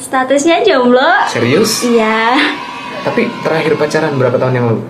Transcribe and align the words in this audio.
Statusnya 0.00 0.64
jomblo. 0.64 1.28
Serius? 1.28 1.84
Iya. 1.84 2.40
Tapi 3.04 3.28
terakhir 3.44 3.76
pacaran 3.76 4.16
berapa 4.16 4.36
tahun 4.40 4.54
yang 4.56 4.66
lalu? 4.72 4.82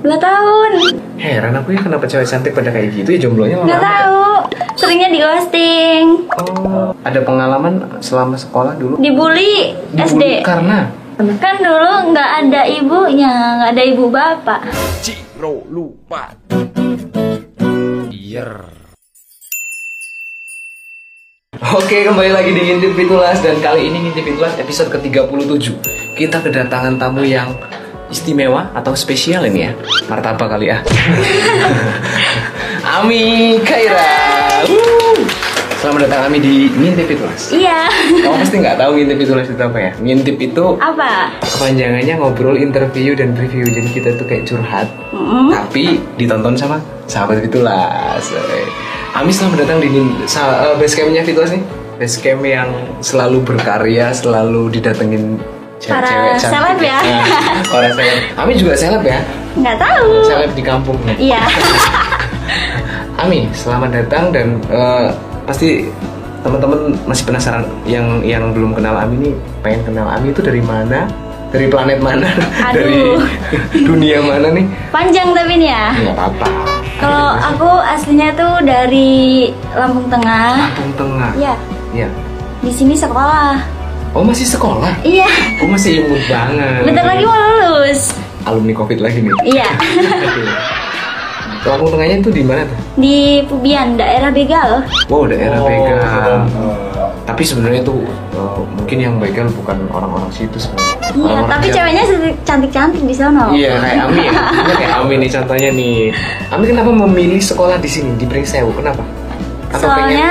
Dua 0.00 0.16
tahun. 0.16 0.96
Heran 1.20 1.52
aku 1.60 1.76
ya 1.76 1.80
kenapa 1.84 2.08
cewek 2.08 2.24
cantik 2.24 2.52
pada 2.56 2.72
kayak 2.72 2.92
gitu 2.96 3.08
ya 3.12 3.18
jomblonya 3.28 3.60
lama 3.60 3.68
Nggak 3.68 3.82
tahu. 3.84 4.24
Seringnya 4.76 5.08
di 5.12 5.20
ghosting. 5.20 6.04
Oh, 6.40 6.96
ada 7.04 7.20
pengalaman 7.20 8.00
selama 8.00 8.36
sekolah 8.36 8.76
dulu? 8.80 8.96
Dibully, 8.96 9.76
Dibully 9.92 10.40
SD. 10.40 10.44
Karena 10.44 10.88
Kan 11.20 11.60
dulu 11.60 12.16
nggak 12.16 12.30
ada 12.48 12.64
ibunya, 12.64 13.60
nggak 13.60 13.70
ada 13.76 13.84
ibu 13.84 14.08
bapak. 14.08 14.60
Ciro 15.04 15.68
lupa. 15.68 16.32
Yer. 18.08 18.69
Oke, 21.60 22.08
kembali 22.08 22.32
lagi 22.32 22.50
di 22.50 22.62
Ngintip 22.62 22.96
Pitulas 22.96 23.36
dan 23.38 23.60
kali 23.60 23.92
ini 23.92 24.08
Ngintip 24.08 24.24
Pitulas 24.24 24.56
episode 24.56 24.88
ke-37. 24.88 25.76
Kita 26.16 26.40
kedatangan 26.40 26.96
tamu 26.96 27.20
yang 27.20 27.52
istimewa 28.08 28.72
atau 28.72 28.96
spesial 28.96 29.44
ini 29.44 29.68
ya. 29.68 29.72
Martabak 30.08 30.48
kali 30.48 30.72
ya. 30.72 30.80
Ami 32.96 33.56
Kaira. 33.60 34.64
Selamat 35.76 36.08
datang 36.08 36.32
Ami 36.32 36.40
di 36.40 36.72
Ngintip 36.72 37.04
Pitulas. 37.06 37.52
Iya. 37.52 37.92
Kamu 38.08 38.40
pasti 38.40 38.56
nggak 38.56 38.80
tahu 38.80 38.90
Ngintip 38.96 39.18
Pitulas 39.20 39.46
itu 39.46 39.60
apa 39.60 39.78
ya? 39.78 39.90
Ngintip 40.00 40.36
itu 40.40 40.64
Apa? 40.80 41.28
kepanjangannya 41.44 42.14
ngobrol, 42.16 42.56
interview, 42.56 43.12
dan 43.12 43.36
review. 43.36 43.68
Jadi 43.68 43.88
kita 43.92 44.16
tuh 44.16 44.24
kayak 44.24 44.48
curhat, 44.48 44.88
Mm. 45.12 45.52
tapi 45.52 45.84
ditonton 46.16 46.56
sama 46.56 46.80
sahabat 47.04 47.44
Fitulas. 47.44 48.24
Ami 49.10 49.30
selamat 49.30 49.58
datang 49.60 49.78
di 49.78 49.88
sa- 50.24 50.62
eh, 50.64 50.74
base 50.76 50.94
campnya 50.94 51.22
Fitulas 51.22 51.50
nih. 51.50 51.62
Base 51.96 52.16
camp 52.16 52.40
yang 52.42 52.68
selalu 52.98 53.44
berkarya, 53.44 54.08
selalu 54.10 54.72
didatengin 54.72 55.36
Para 55.80 56.04
cewek-cewek 56.04 56.32
cantik. 56.34 56.48
seleb 56.50 56.78
ya. 56.80 56.98
Nah, 56.98 57.26
para 57.66 57.88
seleb. 57.90 58.18
Ami 58.36 58.52
juga 58.54 58.72
seleb 58.74 59.02
ya, 59.02 59.20
Nggak 59.54 59.76
tahu. 59.76 60.08
seleb 60.24 60.50
di 60.54 60.62
kampung. 60.62 60.96
Iya. 61.10 61.42
Ami, 63.22 63.52
selamat 63.52 63.90
datang 63.94 64.24
dan 64.30 64.46
eh, 64.66 65.06
pasti 65.44 65.90
teman-teman 66.40 66.96
masih 67.04 67.24
penasaran 67.26 67.68
yang 67.84 68.24
yang 68.24 68.48
belum 68.50 68.72
kenal 68.72 68.96
Ami 68.96 69.20
nih 69.20 69.34
pengen 69.60 69.84
kenal 69.84 70.08
Ami 70.08 70.32
itu 70.32 70.40
dari 70.40 70.64
mana? 70.64 71.04
Dari 71.50 71.66
planet 71.66 71.98
mana? 72.00 72.30
Aduh. 72.70 72.72
dari 72.72 72.96
dunia 73.84 74.22
mana 74.22 74.48
nih? 74.48 74.64
Panjang 74.88 75.34
tapi 75.34 75.52
nih 75.58 75.68
ya. 75.68 75.84
Nggak 75.98 76.14
apa-apa. 76.14 76.48
Kalau 77.00 77.32
aku 77.32 77.70
aslinya 77.80 78.28
tuh 78.36 78.60
dari 78.60 79.48
Lampung 79.72 80.04
Tengah. 80.12 80.68
Lampung 80.68 80.92
Tengah. 81.00 81.32
Iya. 81.32 81.54
Iya. 81.96 82.08
Di 82.60 82.68
sini 82.68 82.92
sekolah. 82.92 83.56
Oh 84.12 84.20
masih 84.20 84.44
sekolah? 84.44 84.92
Iya. 85.00 85.24
Oh 85.64 85.68
masih 85.72 86.04
imut 86.04 86.20
banget. 86.28 86.84
Bentar 86.84 87.04
lagi 87.08 87.24
mau 87.24 87.40
lulus. 87.40 88.12
Alumni 88.44 88.76
COVID 88.76 89.00
lagi 89.00 89.24
nih. 89.24 89.32
Iya. 89.48 89.68
Lampung 91.72 91.88
Tengahnya 91.96 92.16
itu 92.20 92.30
di 92.36 92.44
mana 92.44 92.68
tuh? 92.68 92.78
Di 93.00 93.16
Pubian, 93.48 93.96
daerah 93.96 94.28
Begal. 94.28 94.84
Wow 95.08 95.24
daerah 95.24 95.60
begal. 95.64 96.32
Tapi 97.20 97.42
sebenarnya 97.42 97.80
tuh 97.80 98.02
eh, 98.32 98.60
mungkin 98.70 98.98
yang 98.98 99.14
begal 99.16 99.46
bukan 99.52 99.86
orang-orang 99.88 100.30
situ 100.30 100.56
sebenarnya. 100.56 100.88
Iya, 101.00 101.14
Orang-orang 101.16 101.48
tapi 101.48 101.64
yang- 101.64 101.76
ceweknya 101.76 102.04
cantik-cantik 102.40 103.02
di 103.02 103.14
sana. 103.14 103.42
Iya 103.50 103.72
kayak 103.76 103.98
Ami 104.04 104.22
ya. 104.24 104.32
Kayak 104.72 104.92
Ami 104.96 105.14
nih 105.16 105.30
contohnya 105.30 105.70
nih. 105.70 105.96
Ami 106.48 106.64
kenapa 106.66 106.90
memilih 106.90 107.40
sekolah 107.40 107.76
di 107.76 107.86
sini 107.86 108.14
di 108.14 108.24
Pringsewu? 108.24 108.70
Kenapa? 108.72 109.02
Atau 109.68 109.86
pengen 109.86 110.18
Soalnya 110.18 110.30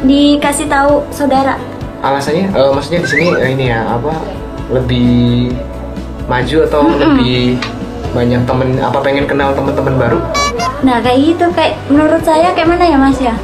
dikasih 0.00 0.66
tahu 0.66 1.04
saudara. 1.10 1.56
alasannya? 1.98 2.46
eh, 2.48 2.70
maksudnya 2.70 3.00
di 3.02 3.08
sini 3.08 3.26
eh, 3.34 3.50
ini 3.50 3.64
ya 3.68 3.82
apa 3.90 4.14
lebih 4.70 5.50
maju 6.24 6.56
atau 6.62 6.80
lebih 6.86 7.58
banyak 8.08 8.40
temen 8.42 8.68
apa 8.78 8.98
pengen 9.00 9.24
kenal 9.24 9.50
teman-teman 9.50 9.94
baru? 9.98 10.18
Nah 10.80 11.00
kayak 11.00 11.18
gitu, 11.26 11.44
kayak 11.52 11.74
menurut 11.88 12.22
saya 12.22 12.52
kayak 12.52 12.68
mana 12.68 12.84
ya 12.84 12.96
mas 12.96 13.18
ya? 13.18 13.34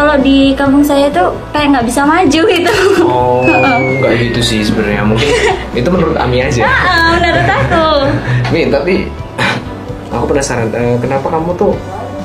Kalau 0.00 0.16
di 0.16 0.56
kampung 0.56 0.80
saya 0.80 1.12
tuh 1.12 1.28
kayak 1.52 1.76
nggak 1.76 1.84
bisa 1.84 2.00
maju 2.02 2.40
gitu. 2.48 2.74
Oh 3.04 3.44
nggak 4.00 4.12
gitu 4.16 4.40
sih 4.40 4.64
sebenarnya 4.64 5.04
mungkin 5.04 5.28
itu 5.76 5.88
menurut 5.92 6.16
Ami 6.16 6.40
aja. 6.40 6.64
Ah, 6.64 7.12
menurut 7.12 7.44
aku. 7.44 7.86
Mi 8.56 8.72
tapi 8.72 9.12
aku 10.10 10.24
penasaran 10.24 10.72
eh, 10.72 10.96
kenapa 10.96 11.28
kamu 11.28 11.52
tuh 11.52 11.76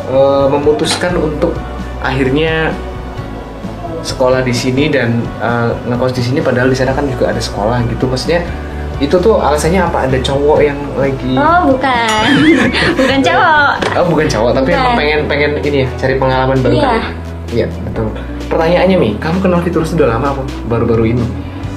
eh, 0.07 0.45
memutuskan 0.47 1.19
untuk 1.19 1.51
akhirnya 1.99 2.71
sekolah 3.99 4.39
di 4.39 4.55
sini 4.55 4.87
dan 4.87 5.19
eh, 5.43 5.75
ngekos 5.85 6.15
di 6.15 6.23
sini 6.23 6.39
padahal 6.39 6.71
di 6.71 6.79
sana 6.79 6.95
kan 6.95 7.03
juga 7.05 7.35
ada 7.35 7.43
sekolah 7.43 7.83
gitu 7.91 8.07
maksudnya 8.07 8.39
itu 9.03 9.19
tuh 9.19 9.35
alasannya 9.35 9.83
apa 9.83 10.07
ada 10.07 10.15
cowok 10.15 10.63
yang 10.63 10.79
lagi 10.95 11.35
Oh 11.35 11.67
bukan, 11.67 12.23
bukan 12.95 13.19
cowok. 13.19 13.71
oh 13.91 14.05
bukan 14.07 14.27
cowok 14.31 14.51
tapi 14.55 14.71
Bukan. 14.71 14.79
emang 14.79 14.95
pengen 14.95 15.19
pengen 15.27 15.51
ini 15.59 15.77
ya 15.83 15.87
cari 15.99 16.15
pengalaman 16.15 16.55
baru 16.63 16.71
Iya. 16.71 16.87
kali 16.87 17.01
iya 17.49 17.67
betul 17.83 18.09
pertanyaannya 18.47 18.97
Mi 18.97 19.09
kamu 19.15 19.37
kenal 19.39 19.59
Fiturus 19.59 19.91
udah 19.91 20.07
lama 20.09 20.27
apa 20.31 20.43
baru-baru 20.65 21.11
ini 21.11 21.25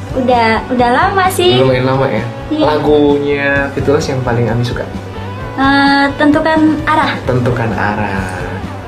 Udah, 0.09 0.65
udah 0.73 0.89
lama 0.91 1.29
sih. 1.29 1.61
lumayan 1.61 1.85
lama 1.85 2.09
ya 2.09 2.25
Iya. 2.49 2.65
lagunya 2.65 3.49
Fiturus 3.71 4.09
yang 4.09 4.19
paling 4.23 4.47
Ami 4.47 4.65
suka 4.65 4.83
Eh, 5.59 6.05
tentukan 6.15 6.79
arah, 6.87 7.19
tentukan 7.25 7.67
arah 7.69 8.31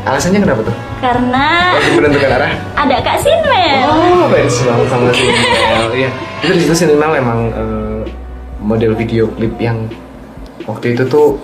alasannya 0.01 0.41
kenapa 0.41 0.63
tuh 0.63 0.77
karena 0.99 1.75
Waktu 1.77 1.93
menentukan 1.93 2.31
arah 2.31 2.53
ada 2.81 2.97
Kak 3.03 3.19
Sinmel. 3.19 3.85
Oh, 3.85 4.25
fans 4.29 4.57
banget 4.63 4.87
sama 4.87 5.11
Sinel. 5.11 5.87
Iya, 5.93 6.11
itu 6.41 6.53
di 6.55 6.61
situ 6.63 6.75
Sinel 6.79 7.13
emang 7.13 7.41
eh, 7.51 8.01
model 8.63 8.95
video 8.95 9.29
klip 9.35 9.59
yang 9.59 9.91
waktu 10.65 10.95
itu 10.95 11.05
tuh 11.05 11.37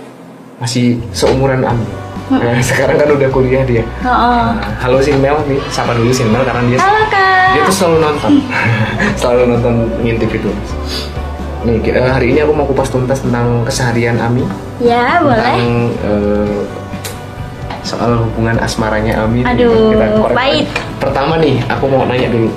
masih 0.56 1.02
seumuran 1.10 1.66
Ami. 1.66 1.84
Nah, 2.26 2.58
sekarang 2.60 2.98
kan 2.98 3.08
udah 3.08 3.28
kuliah 3.30 3.62
dia. 3.62 3.86
Oh, 4.02 4.10
oh. 4.10 4.46
Nah, 4.50 4.74
halo 4.80 4.98
Sinmel 4.98 5.38
nih, 5.46 5.62
sapa 5.68 5.94
dulu 5.94 6.10
Sinmel 6.10 6.42
karena 6.42 6.62
dia 6.66 6.78
Halo 6.78 7.02
Kak. 7.06 7.54
dia 7.54 7.62
tuh 7.62 7.74
selalu 7.76 7.96
nonton, 8.02 8.32
selalu 9.20 9.42
nonton 9.46 9.74
ngintip 10.02 10.30
itu. 10.32 10.50
Nih, 11.62 11.78
eh, 11.84 12.02
hari 12.04 12.26
ini 12.30 12.42
aku 12.42 12.50
mau 12.50 12.66
kupas 12.66 12.90
tuntas 12.90 13.18
tentang 13.18 13.62
keseharian 13.62 14.18
Ami, 14.18 14.42
Ya 14.76 15.18
boleh. 15.18 15.38
tentang 15.38 15.62
eh, 16.02 16.58
soal 17.82 18.18
hubungan 18.20 18.58
asmaranya 18.58 19.22
Ami. 19.22 19.46
Aduh, 19.46 19.94
korek- 19.94 20.34
pahit. 20.34 20.66
Pertama 20.98 21.38
nih, 21.38 21.62
aku 21.64 21.86
mau 21.86 22.02
nanya 22.04 22.26
dulu. 22.26 22.50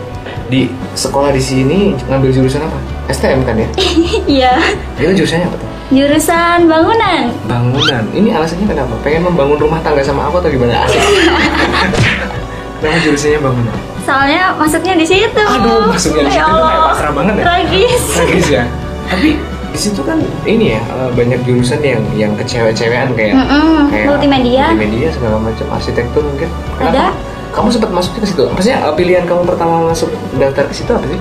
Di 0.49 0.65
sekolah 0.91 1.29
di 1.29 1.37
sini 1.39 1.93
ngambil 2.03 2.33
jurusan 2.33 2.65
apa? 2.65 2.77
STM 3.07 3.45
kan 3.45 3.53
ya? 3.53 3.69
Iya. 4.25 4.53
Itu 4.97 5.13
jurusannya 5.15 5.45
apa 5.45 5.57
tuh? 5.57 5.68
Jurusan 5.89 6.69
bangunan. 6.69 7.33
Bangunan. 7.43 8.03
Ini 8.13 8.29
alasannya 8.31 8.65
kenapa? 8.67 8.93
Pengen 9.01 9.25
membangun 9.25 9.57
rumah 9.57 9.81
tangga 9.81 10.05
sama 10.05 10.29
aku 10.29 10.37
atau 10.37 10.49
gimana? 10.49 10.85
Asik. 10.85 11.01
Kenapa 12.79 12.97
jurusannya 13.01 13.39
bangunan? 13.41 13.75
Soalnya 14.05 14.43
masuknya 14.55 14.95
di 14.95 15.03
situ. 15.03 15.41
Aduh, 15.41 15.89
masuknya 15.89 16.23
di 16.23 16.31
situ 16.31 16.45
tuh 16.47 16.63
kayak 16.63 16.81
pasrah 16.87 17.11
banget 17.11 17.33
ya? 17.35 17.43
Tragis. 17.43 18.03
Tragis 18.15 18.47
ya. 18.47 18.63
Tapi 19.09 19.29
di 19.69 19.77
situ 19.77 20.01
kan 20.01 20.17
ini 20.45 20.73
ya 20.73 20.81
eh, 20.81 21.09
banyak 21.11 21.39
jurusan 21.43 21.81
yang 21.81 22.01
yang 22.15 22.31
kecewek-cewekan 22.33 23.13
kayak 23.13 23.33
Mm-mm, 23.35 23.89
kayak 23.89 24.07
multimedia. 24.09 24.65
multimedia 24.71 25.09
segala 25.11 25.37
macam 25.37 25.65
arsitektur 25.69 26.23
mungkin. 26.23 26.49
Ada. 26.79 27.11
Kamu 27.49 27.67
sempat 27.67 27.89
masuk 27.91 28.13
ke 28.15 28.29
situ? 28.29 28.45
Maksudnya 28.47 28.79
eh, 28.79 28.93
pilihan 28.95 29.25
kamu 29.25 29.41
pertama 29.43 29.89
masuk 29.89 30.09
daftar 30.37 30.65
ke 30.65 30.73
situ 30.73 30.91
apa 30.93 31.05
sih? 31.05 31.19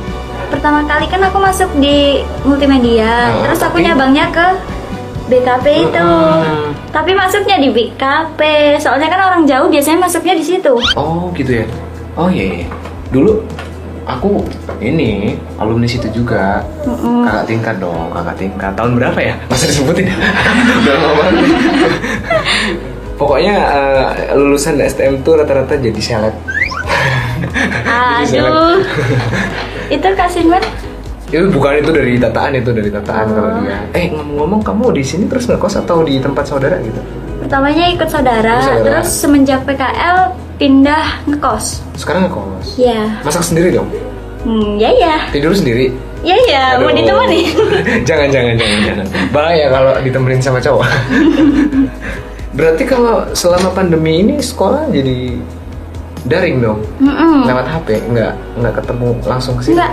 Pertama 0.48 0.80
kali 0.82 1.06
kan 1.06 1.20
aku 1.20 1.38
masuk 1.38 1.70
di 1.76 2.20
multimedia, 2.42 3.30
Oh, 3.30 3.44
terus 3.44 3.60
aku 3.60 3.78
tapi- 3.78 3.86
nyabangnya 3.86 4.26
ke 4.28 4.46
BKP 5.28 5.66
itu. 5.84 6.08
Hmm. 6.08 6.72
Tapi 6.88 7.12
masuknya 7.12 7.56
di 7.56 7.68
BKP, 7.68 8.40
soalnya 8.78 9.06
kan 9.06 9.20
orang 9.22 9.42
jauh 9.44 9.68
biasanya 9.68 10.00
masuknya 10.00 10.34
di 10.34 10.44
situ. 10.44 10.72
Oh 10.96 11.28
gitu 11.32 11.62
ya. 11.62 11.66
Oh 12.16 12.26
iya. 12.26 12.64
iya. 12.64 12.68
Dulu 13.08 13.44
aku 14.02 14.40
ini 14.80 15.36
alumni 15.56 15.84
situ 15.84 16.08
juga. 16.10 16.64
Mm-mm. 16.82 17.28
Kakak 17.28 17.44
tingkat 17.44 17.76
dong, 17.76 18.08
kakak 18.08 18.36
tingkat. 18.40 18.72
Tahun 18.72 18.92
berapa 18.96 19.20
ya? 19.20 19.34
Masa 19.46 19.68
disebutin? 19.68 20.08
Udah 20.80 20.96
lama. 20.96 21.24
Pokoknya 23.20 23.54
eh, 23.68 24.06
lulusan 24.32 24.80
STM 24.80 25.20
tuh 25.20 25.36
rata-rata. 25.36 25.76
Jadi 25.76 26.00
seleb. 26.00 26.32
Aduh. 27.84 28.80
itu 29.88 30.08
kasih 30.14 30.44
banget. 30.48 30.64
Itu 31.28 31.44
bukan 31.52 31.84
itu 31.84 31.90
dari 31.92 32.16
tataan 32.16 32.56
itu 32.56 32.70
dari 32.72 32.88
tataan 32.88 33.26
kalau 33.32 33.50
dia. 33.60 33.76
Eh 33.92 34.08
ngomong-ngomong 34.08 34.64
kamu 34.64 34.96
di 34.96 35.04
sini 35.04 35.24
terus 35.28 35.44
ngekos 35.44 35.84
atau 35.84 36.00
di 36.00 36.16
tempat 36.16 36.48
saudara 36.48 36.80
gitu? 36.80 37.00
Pertamanya 37.44 37.84
ikut 37.92 38.08
saudara, 38.08 38.56
saudara. 38.64 38.84
terus 38.84 39.08
semenjak 39.12 39.60
PKL 39.68 40.32
pindah 40.56 41.04
ngekos. 41.28 41.84
Sekarang 42.00 42.28
ngekos. 42.28 42.80
Ya. 42.80 43.20
Masak 43.20 43.44
sendiri 43.44 43.76
dong. 43.76 43.88
Hmm, 44.48 44.80
ya 44.80 44.88
ya. 44.96 45.16
Tidur 45.28 45.52
sendiri. 45.52 45.92
Ya 46.26 46.34
ya, 46.50 46.82
mau 46.82 46.90
ditemani. 46.90 47.46
jangan 48.08 48.28
jangan 48.32 48.54
jangan 48.58 48.80
jangan. 48.82 49.06
Bahaya 49.30 49.66
kalau 49.70 49.92
ditemenin 50.02 50.42
sama 50.42 50.58
cowok. 50.58 50.82
Berarti 52.58 52.82
kalau 52.90 53.22
selama 53.38 53.70
pandemi 53.70 54.26
ini 54.26 54.42
sekolah 54.42 54.90
jadi 54.90 55.38
daring 56.24 56.58
dong. 56.58 56.78
Mm-mm. 56.98 57.44
Lewat 57.44 57.66
HP, 57.66 57.88
nggak 58.06 58.32
nggak 58.56 58.74
ketemu 58.74 59.08
langsung 59.22 59.54
ke 59.54 59.62
sini. 59.62 59.74
Enggak. 59.76 59.92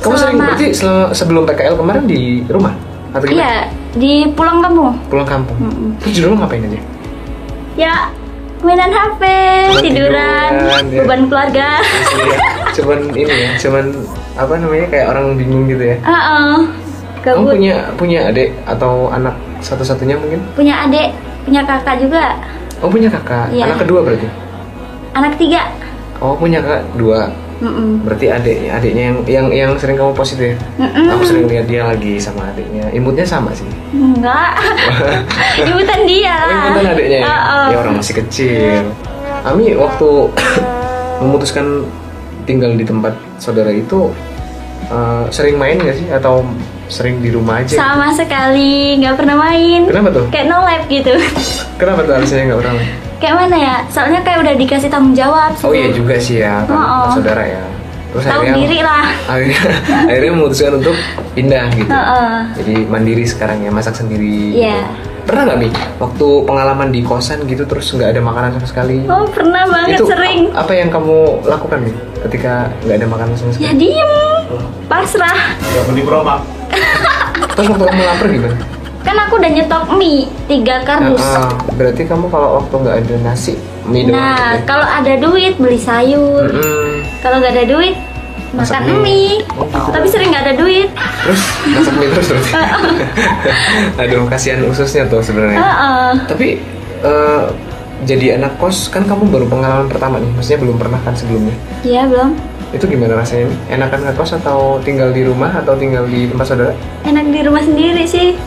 Kamu 0.00 0.14
sering 0.14 0.20
Selama- 0.32 0.46
berarti 0.46 0.66
selama- 0.72 1.10
sebelum 1.12 1.42
PKL 1.44 1.74
kemarin 1.76 2.04
di 2.04 2.20
rumah 2.46 2.72
atau 3.10 3.24
gimana? 3.24 3.36
Iya, 3.36 3.54
di 3.92 4.12
pulang 4.30 4.58
kampung. 4.58 4.94
Pulang 5.06 5.28
kampung. 5.28 5.56
Mm-mm. 5.58 5.88
Terus 5.98 6.14
di 6.14 6.22
rumah 6.22 6.36
ngapain 6.40 6.64
aja? 6.64 6.80
Ya, 7.74 7.94
mainan 8.60 8.88
HP, 8.88 9.22
Cuma 9.68 9.80
tiduran, 9.80 10.50
tiduran, 10.52 10.84
ya. 10.86 10.98
beban 11.00 11.20
keluarga. 11.26 11.68
Iya, 12.12 12.38
cuman 12.72 12.98
ini 13.10 13.32
ya, 13.32 13.50
cuman 13.58 13.84
apa 14.34 14.52
namanya 14.54 14.86
kayak 14.88 15.06
orang 15.08 15.26
bingung 15.34 15.64
gitu 15.66 15.84
ya. 15.84 15.96
Heeh. 15.98 16.54
Kamu 17.20 17.36
Gabut. 17.44 17.52
punya 17.52 17.74
punya 17.94 18.20
adik 18.26 18.48
atau 18.64 19.08
anak 19.10 19.32
satu-satunya 19.60 20.16
mungkin? 20.16 20.40
Punya 20.56 20.88
adik, 20.88 21.12
punya 21.44 21.60
kakak 21.60 22.00
juga. 22.00 22.32
Oh 22.80 22.88
punya 22.88 23.12
kakak, 23.12 23.52
Iya. 23.52 23.68
anak 23.68 23.84
kedua 23.84 24.00
berarti. 24.00 24.24
Anak 25.14 25.34
tiga. 25.36 25.66
Oh 26.20 26.36
punya 26.36 26.60
kakak 26.60 26.84
dua, 27.00 27.32
Mm-mm. 27.64 28.04
berarti 28.04 28.28
adiknya 28.28 28.76
adiknya 28.76 29.02
yang 29.08 29.18
yang 29.24 29.46
yang 29.48 29.70
sering 29.80 29.96
kamu 29.96 30.12
positif. 30.12 30.52
Mm-mm. 30.76 31.16
Aku 31.16 31.24
sering 31.24 31.48
lihat 31.48 31.64
dia 31.64 31.82
lagi 31.88 32.20
sama 32.20 32.52
adiknya. 32.52 32.92
Imutnya 32.92 33.24
sama 33.24 33.50
sih. 33.56 33.66
Enggak. 33.96 34.52
Ibutan 35.70 36.00
dia. 36.04 36.36
Oh, 36.44 36.68
imutan 36.76 36.86
adiknya 36.92 37.18
ya? 37.24 37.26
Heeh. 37.26 37.66
Ya 37.72 37.76
orang 37.80 37.94
masih 37.98 38.14
kecil. 38.20 38.84
Ami 39.48 39.72
waktu 39.72 40.08
memutuskan 41.24 41.88
tinggal 42.44 42.76
di 42.76 42.84
tempat 42.84 43.16
saudara 43.40 43.72
itu 43.72 44.12
eh, 44.92 45.24
sering 45.32 45.56
main 45.56 45.80
gak 45.80 45.96
sih 45.96 46.08
atau 46.12 46.44
sering 46.90 47.24
di 47.24 47.32
rumah 47.32 47.64
aja? 47.64 47.80
Sama 47.80 48.12
sekali, 48.12 48.98
nggak 49.00 49.14
pernah 49.16 49.40
main. 49.40 49.88
Kenapa 49.88 50.10
tuh? 50.12 50.26
Kayak 50.28 50.46
no 50.52 50.58
lab 50.66 50.82
gitu. 50.90 51.16
Kenapa 51.80 52.04
tuh 52.04 52.12
alasannya 52.12 52.44
nggak 52.52 52.60
pernah 52.60 52.74
main? 52.76 53.09
Kayak 53.20 53.34
mana 53.36 53.56
ya? 53.56 53.74
Soalnya 53.86 54.20
kayak 54.20 54.38
udah 54.40 54.54
dikasih 54.56 54.88
tanggung 54.88 55.12
jawab. 55.12 55.52
Oh 55.60 55.70
iya 55.70 55.92
juga 55.92 56.16
sih 56.16 56.40
ya, 56.40 56.64
kan 56.64 56.72
Oh, 56.72 56.80
oh. 56.80 57.08
saudara 57.12 57.44
ya. 57.44 57.62
Terus 58.10 58.24
Tahu 58.26 58.42
akhirnya 58.42 58.56
diri 58.58 58.78
lah. 58.80 59.04
akhirnya, 59.30 59.60
akhirnya 60.08 60.32
memutuskan 60.34 60.72
untuk 60.80 60.96
pindah 61.32 61.64
gitu. 61.70 61.86
Heeh. 61.86 62.32
Jadi 62.58 62.74
mandiri 62.84 63.22
sekarang 63.22 63.60
ya, 63.60 63.70
masak 63.70 63.94
sendiri. 63.94 64.56
Iya. 64.56 64.82
gitu. 64.82 65.08
Pernah 65.20 65.42
nggak 65.46 65.58
Mi? 65.60 65.68
Waktu 66.00 66.26
pengalaman 66.42 66.88
di 66.90 67.00
kosan 67.04 67.44
gitu 67.44 67.62
terus 67.62 67.86
nggak 67.92 68.10
ada 68.10 68.20
makanan 68.20 68.50
sama 68.56 68.66
sekali? 68.66 69.04
Oh 69.06 69.28
pernah 69.28 69.62
banget 69.62 70.00
itu 70.00 70.04
sering. 70.08 70.48
apa 70.50 70.72
yang 70.72 70.88
kamu 70.90 71.16
lakukan 71.44 71.78
nih 71.84 71.94
ketika 72.26 72.52
nggak 72.82 72.96
ada 72.98 73.06
makanan 73.06 73.34
sama 73.36 73.50
Ya 73.52 73.70
sekali? 73.70 73.78
diem, 73.78 74.12
pasrah. 74.88 75.38
Gak 75.60 75.84
beli 75.86 76.02
promak. 76.02 76.40
Terus 77.52 77.66
waktu 77.68 77.84
kamu 77.84 78.02
lapar 78.02 78.26
gimana? 78.26 78.56
Kan 79.00 79.16
aku 79.18 79.36
udah 79.36 79.50
nyetok 79.50 79.84
mie 79.94 80.28
tiga 80.44 80.82
kardus. 80.82 81.20
Ah, 81.20 81.46
ah, 81.46 81.50
berarti 81.72 82.02
kamu 82.04 82.28
kalau 82.28 82.58
waktu 82.58 82.74
nggak 82.76 82.96
ada 82.98 83.14
nasi 83.22 83.54
mie 83.82 84.04
doang 84.04 84.14
Nah, 84.14 84.28
gitu 84.30 84.44
ya? 84.54 84.64
kalau 84.64 84.86
ada 84.86 85.12
duit 85.16 85.54
beli 85.56 85.78
sayur. 85.78 86.46
Mm-mm. 86.46 87.00
Kalau 87.18 87.36
nggak 87.38 87.54
ada 87.54 87.66
duit 87.66 87.94
Masak 88.50 88.82
makan 88.82 88.98
mie. 88.98 89.00
mie. 89.00 89.34
Oh, 89.54 89.64
gitu. 89.64 89.88
Tapi 89.90 90.06
sering 90.06 90.28
nggak 90.30 90.44
ada 90.44 90.54
duit. 90.54 90.88
Terus 90.92 91.42
masak 91.70 91.94
mie 91.96 92.10
terus 92.10 92.26
berarti. 92.28 92.50
Aduh, 94.02 94.22
kasihan 94.26 94.60
ususnya 94.64 95.06
tuh 95.06 95.20
sebenarnya. 95.20 95.58
Heeh. 95.58 96.10
Tapi 96.26 96.48
eh, 97.00 97.44
jadi 98.02 98.36
anak 98.36 98.56
kos 98.56 98.88
kan 98.88 99.04
kamu 99.04 99.28
baru 99.28 99.46
pengalaman 99.46 99.86
pertama 99.86 100.16
nih, 100.16 100.30
maksudnya 100.30 100.60
belum 100.60 100.76
pernah 100.76 101.00
kan 101.00 101.14
sebelumnya. 101.14 101.54
Iya 101.80 102.04
belum. 102.04 102.30
Itu 102.70 102.86
gimana 102.86 103.14
rasanya? 103.14 103.50
Enakan 103.68 104.00
ngekos 104.06 104.30
atau 104.36 104.78
tinggal 104.80 105.10
di 105.10 105.22
rumah 105.22 105.50
atau 105.52 105.74
tinggal 105.74 106.06
di 106.06 106.26
tempat 106.26 106.46
saudara? 106.46 106.72
Enak 107.02 107.26
di 107.28 107.40
rumah 107.42 107.60
sendiri 107.60 108.02
sih. 108.04 108.38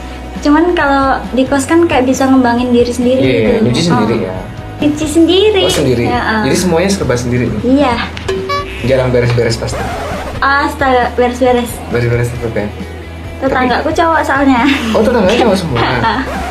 Cuman 0.44 0.76
kalau 0.76 1.24
di 1.32 1.48
kos 1.48 1.64
kan 1.64 1.88
kayak 1.88 2.04
bisa 2.04 2.28
ngembangin 2.28 2.70
diri 2.70 2.92
sendiri 2.92 3.20
Iya, 3.20 3.40
gitu. 3.40 3.64
nyuci 3.64 3.82
sendiri 3.82 4.16
Oh. 4.16 4.28
ya. 4.28 4.36
Nyuci 4.84 5.06
sendiri. 5.08 5.62
Oh 5.64 5.72
sendiri. 5.72 6.04
Ya, 6.04 6.20
ah. 6.20 6.44
Jadi 6.44 6.58
semuanya 6.60 6.90
serba 6.92 7.16
sendiri 7.16 7.48
nih. 7.48 7.62
Iya. 7.80 7.96
Jarang 8.84 9.10
beres-beres 9.10 9.56
pasti. 9.56 9.80
Astaga, 10.38 11.16
beres-beres. 11.16 11.72
Beres-beres 11.88 12.28
tetap 12.28 12.52
ya. 12.54 12.68
Tetanggaku 13.40 13.90
cowok 13.90 14.22
soalnya. 14.22 14.68
Oh 14.92 15.00
tetangganya 15.00 15.40
cowok 15.42 15.58
semua. 15.58 15.80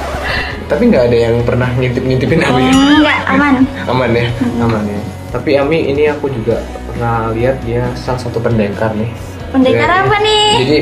Tapi 0.72 0.82
nggak 0.88 1.04
ada 1.12 1.16
yang 1.28 1.36
pernah 1.44 1.68
ngintip-ngintipin 1.76 2.40
Ami. 2.40 2.72
Enggak, 2.72 3.18
aman. 3.28 3.54
Aman 3.92 4.10
ya, 4.16 4.26
aman 4.56 4.82
ya. 4.88 5.00
Tapi 5.28 5.50
Ami 5.60 5.92
ini 5.92 6.08
aku 6.08 6.32
juga 6.32 6.64
pernah 6.88 7.28
lihat 7.36 7.60
dia 7.68 7.84
salah 7.92 8.16
satu 8.16 8.40
pendekar 8.40 8.96
nih. 8.96 9.12
Pendekar 9.52 10.08
apa 10.08 10.16
nih? 10.24 10.44
Jadi 10.64 10.78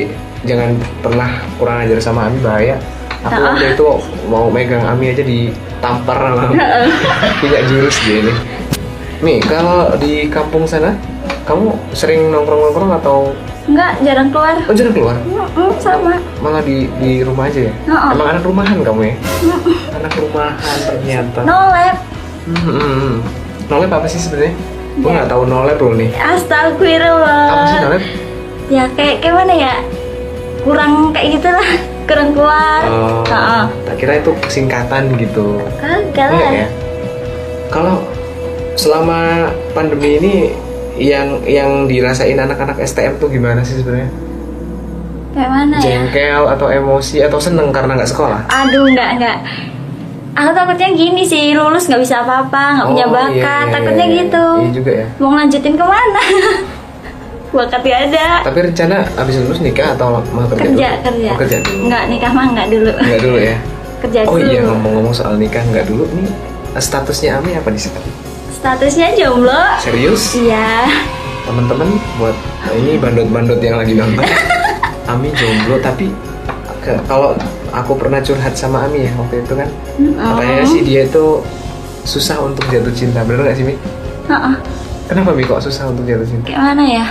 jangan 0.47 0.69
pernah 1.03 1.29
kurang 1.59 1.83
ajar 1.83 1.99
sama 1.99 2.31
Ami 2.31 2.39
bahaya. 2.39 2.79
Aku 3.21 3.31
Oh. 3.31 3.45
waktu 3.47 3.65
itu 3.71 3.85
mau 4.25 4.45
megang 4.47 4.81
Ami 4.83 5.09
aja 5.09 5.21
ditampar 5.21 6.17
sama. 6.17 6.49
Punya 7.37 7.59
jurus 7.65 7.97
dia 8.01 8.17
ini. 8.19 8.33
Mi, 9.21 9.37
kalau 9.39 9.93
di 9.95 10.25
kampung 10.25 10.65
sana, 10.65 10.97
kamu 11.43 11.69
sering 11.91 12.29
nongkrong-nongkrong 12.29 12.97
atau 12.97 13.29
Enggak, 13.61 13.93
jarang 14.01 14.33
keluar. 14.33 14.57
oh 14.59 14.73
jarang 14.73 14.89
keluar? 14.91 15.15
Mm-mm, 15.21 15.69
sama. 15.77 16.17
Malah 16.41 16.65
di 16.65 16.89
di 16.97 17.21
rumah 17.21 17.45
aja 17.45 17.61
ya? 17.61 17.73
Oh. 17.87 18.09
Emang 18.11 18.27
anak 18.31 18.43
rumahan 18.43 18.77
kamu 18.81 19.01
ya? 19.05 19.15
Anak 19.93 20.13
rumahan 20.17 20.57
ternyata. 20.81 21.39
No 21.45 21.69
lab. 21.69 21.97
Hmm, 22.41 22.57
hmm, 22.57 22.73
hmm. 22.73 23.15
Nolep 23.69 23.91
apa 23.93 24.07
sih 24.09 24.17
sebenarnya? 24.17 24.57
Gue 24.97 25.07
Ya. 25.07 25.13
nggak 25.13 25.29
tahu 25.29 25.43
nolep 25.45 25.77
loh 25.77 25.93
nih. 25.93 26.09
Astagfirullah. 26.11 27.45
Apa 27.47 27.63
sih 27.63 27.77
nolep? 27.79 28.03
Ya 28.67 28.83
kayak 28.91 29.15
kayak 29.21 29.35
mana 29.35 29.53
ya? 29.53 29.73
Kurang 30.61 31.11
kayak 31.11 31.27
gitu 31.37 31.49
lah. 31.49 31.69
Kurang 32.09 32.29
keluar. 32.35 32.81
Oh, 32.85 33.23
tak 33.85 33.95
kira 33.95 34.19
itu 34.19 34.31
singkatan 34.47 35.15
gitu. 35.15 35.61
Kagak 35.79 36.27
Enggak 36.27 36.29
lah. 36.29 36.51
ya? 36.51 36.67
Kalau 37.71 37.95
selama 38.75 39.47
pandemi 39.71 40.19
ini 40.19 40.33
yang 40.99 41.39
yang 41.45 41.87
dirasain 41.87 42.35
anak-anak 42.35 42.83
STM 42.83 43.15
tuh 43.15 43.31
gimana 43.31 43.63
sih 43.63 43.79
sebenarnya? 43.79 44.11
Kayak 45.31 45.49
mana 45.49 45.75
ya? 45.79 45.83
Jengkel 45.87 46.43
atau 46.45 46.67
emosi 46.67 47.23
atau 47.23 47.39
seneng 47.39 47.71
karena 47.71 47.95
nggak 47.95 48.11
sekolah? 48.11 48.51
Aduh, 48.51 48.91
enggak, 48.91 49.09
enggak. 49.15 49.37
Aku 50.31 50.51
takutnya 50.51 50.91
gini 50.91 51.23
sih, 51.23 51.51
lulus 51.51 51.87
nggak 51.87 52.03
bisa 52.03 52.23
apa-apa, 52.23 52.63
nggak 52.75 52.87
punya 52.87 53.07
Oh, 53.07 53.11
bakat, 53.11 53.35
iya, 53.35 53.55
iya, 53.63 53.71
takutnya 53.71 54.05
iya. 54.05 54.17
gitu. 54.19 54.45
Iya 54.59 54.71
juga 54.71 54.91
ya. 54.91 55.07
Mau 55.19 55.31
lanjutin 55.31 55.75
ke 55.75 55.85
mana? 55.85 56.23
Bakatnya 57.51 57.95
ada. 58.07 58.25
Tapi 58.47 58.59
rencana 58.63 59.03
abis 59.19 59.35
lulus 59.43 59.59
nikah 59.59 59.91
atau 59.91 60.23
mau 60.31 60.47
kerja? 60.47 60.63
Kerja, 60.63 60.87
dulu? 61.03 61.03
kerja. 61.03 61.27
Oh, 61.27 61.37
kerja 61.37 61.57
dulu. 61.59 61.81
Enggak, 61.87 62.03
nikah 62.07 62.31
mah 62.31 62.45
enggak 62.47 62.67
dulu. 62.71 62.91
Enggak 62.95 63.19
dulu 63.19 63.37
ya. 63.37 63.55
Kerja 64.01 64.19
Oh 64.25 64.37
dulu. 64.39 64.49
iya 64.49 64.59
ngomong-ngomong 64.65 65.13
soal 65.13 65.35
nikah 65.35 65.61
nggak 65.61 65.85
dulu 65.85 66.03
nih 66.15 66.31
statusnya 66.73 67.37
Ami 67.37 67.51
apa 67.53 67.69
di 67.69 67.77
sini? 67.77 67.99
Statusnya 68.55 69.07
jomblo. 69.13 69.61
Serius? 69.83 70.31
Iya. 70.33 70.87
Teman-teman 71.43 71.89
buat 72.15 72.37
ini 72.71 72.95
bandot-bandot 72.95 73.59
yang 73.59 73.75
lagi 73.77 73.93
nonton. 73.93 74.23
Ami 75.11 75.29
jomblo 75.35 75.75
tapi 75.77 76.07
kalau 77.05 77.35
aku 77.69 77.93
pernah 77.93 78.23
curhat 78.23 78.55
sama 78.55 78.87
Ami 78.87 79.05
ya 79.05 79.11
waktu 79.13 79.43
itu 79.43 79.53
kan 79.53 79.69
katanya 79.99 80.65
sih 80.65 80.81
dia 80.81 81.05
itu 81.05 81.45
susah 82.01 82.41
untuk 82.41 82.65
jatuh 82.71 82.89
cinta 82.95 83.21
bener 83.21 83.45
nggak 83.45 83.57
sih 83.59 83.65
Mi? 83.67 83.75
Heeh. 84.25 84.55
Kenapa 85.05 85.35
Mi 85.35 85.43
kok 85.43 85.61
susah 85.61 85.91
untuk 85.91 86.07
jatuh 86.07 86.25
cinta? 86.25 86.47
Kayak 86.47 86.61
mana 86.63 86.83
ya? 86.87 87.05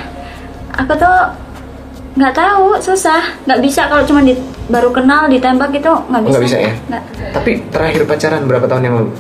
Aku 0.77 0.93
tuh 0.93 1.19
nggak 2.13 2.33
tahu, 2.33 2.75
susah. 2.77 3.23
Nggak 3.45 3.61
bisa 3.61 3.87
kalau 3.87 4.03
cuma 4.03 4.21
di, 4.21 4.35
baru 4.67 4.91
kenal 4.91 5.27
ditembak 5.27 5.71
itu 5.73 5.89
nggak 5.89 6.21
Oh, 6.21 6.25
bisa. 6.25 6.33
nggak 6.33 6.45
bisa 6.45 6.57
ya? 6.59 6.73
Nggak. 6.89 7.03
Tapi 7.33 7.51
terakhir 7.69 8.03
pacaran 8.05 8.43
berapa 8.45 8.67
tahun 8.67 8.83
yang 8.85 8.95
lalu? 8.97 9.11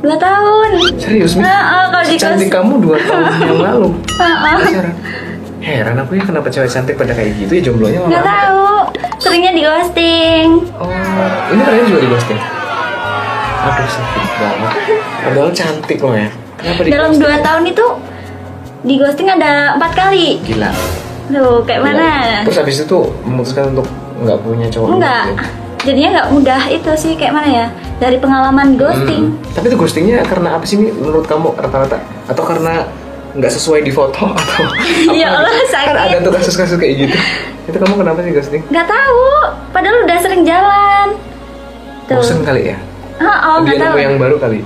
Dua 0.00 0.16
tahun. 0.16 0.70
Serius 0.96 1.36
Mi? 1.36 1.44
Heeh, 1.44 1.84
kalau 1.86 2.04
di 2.06 2.16
Cantik 2.16 2.48
kamu 2.48 2.72
dua 2.80 2.96
tahun 2.98 3.24
yang 3.44 3.60
lalu 3.60 3.88
pacaran. 4.16 4.94
Heran 5.60 5.92
aku 5.94 6.16
ya 6.16 6.24
kenapa 6.24 6.48
cewek 6.48 6.66
cantik 6.66 6.96
pada 6.96 7.12
kayak 7.12 7.36
gitu 7.36 7.52
ya 7.52 7.62
jomblonya 7.62 8.00
Nggak 8.02 8.24
tahu. 8.24 8.64
Seringnya 9.20 9.52
di 9.52 9.60
ghosting. 9.60 10.48
Oh, 10.74 10.88
ini 11.52 11.60
kalian 11.60 11.84
juga 11.84 12.00
di 12.00 12.08
ghosting? 12.08 12.40
Aduh 13.60 13.84
sakit 13.86 14.24
banget. 14.34 14.72
Padahal 15.20 15.50
cantik 15.52 15.98
loh 16.00 16.16
ya. 16.16 16.28
Kenapa 16.56 16.80
di 16.80 16.88
Dalam 16.88 17.12
dua 17.14 17.36
tahun 17.38 17.64
itu 17.66 17.86
di 18.80 18.94
ghosting 18.96 19.28
ada 19.28 19.74
empat 19.74 19.92
kali. 19.92 20.40
Gila. 20.40 20.70
Tuh, 21.28 21.62
kayak 21.62 21.80
Gila. 21.80 21.88
mana? 21.90 22.10
Terus 22.42 22.56
habis 22.58 22.76
itu 22.80 22.96
memutuskan 23.22 23.70
untuk 23.70 23.86
nggak 24.18 24.38
punya 24.40 24.66
cowok 24.68 24.88
Enggak. 24.90 25.22
gitu 25.22 25.30
ya? 25.30 25.38
Jadinya 25.80 26.08
nggak 26.12 26.28
mudah 26.30 26.62
itu 26.68 26.90
sih 26.94 27.12
kayak 27.16 27.32
mana 27.32 27.48
ya? 27.48 27.66
Dari 27.96 28.16
pengalaman 28.16 28.76
ghosting. 28.76 29.32
Hmm. 29.32 29.52
Tapi 29.52 29.64
itu 29.68 29.76
ghostingnya 29.76 30.20
karena 30.24 30.56
apa 30.56 30.64
sih 30.64 30.76
menurut 30.76 31.24
kamu 31.24 31.56
rata-rata? 31.56 31.96
Atau 32.26 32.44
karena 32.44 32.84
nggak 33.30 33.52
sesuai 33.52 33.80
di 33.80 33.92
foto 33.94 34.26
atau 34.34 34.64
Ya 35.08 35.30
apa 35.30 35.38
Allah, 35.38 35.52
gitu? 35.54 35.62
Kan 35.62 35.68
sakit. 35.70 35.94
ada 35.94 36.16
tuh 36.20 36.32
kasus-kasus 36.34 36.76
kayak 36.76 36.94
gitu. 36.98 37.16
Itu 37.64 37.76
kamu 37.78 37.94
kenapa 37.96 38.18
sih 38.20 38.32
ghosting? 38.32 38.62
Nggak 38.66 38.86
tahu. 38.86 39.24
Padahal 39.70 39.96
udah 40.04 40.18
sering 40.18 40.42
jalan. 40.42 41.06
Tuh. 42.06 42.16
Bosen 42.18 42.42
kali 42.42 42.62
ya? 42.66 42.76
Oh, 43.20 43.28
oh 43.28 43.56
Dia 43.62 43.76
nggak 43.76 43.80
tahu. 43.86 43.96
yang 43.98 44.16
baru 44.16 44.36
kali. 44.36 44.60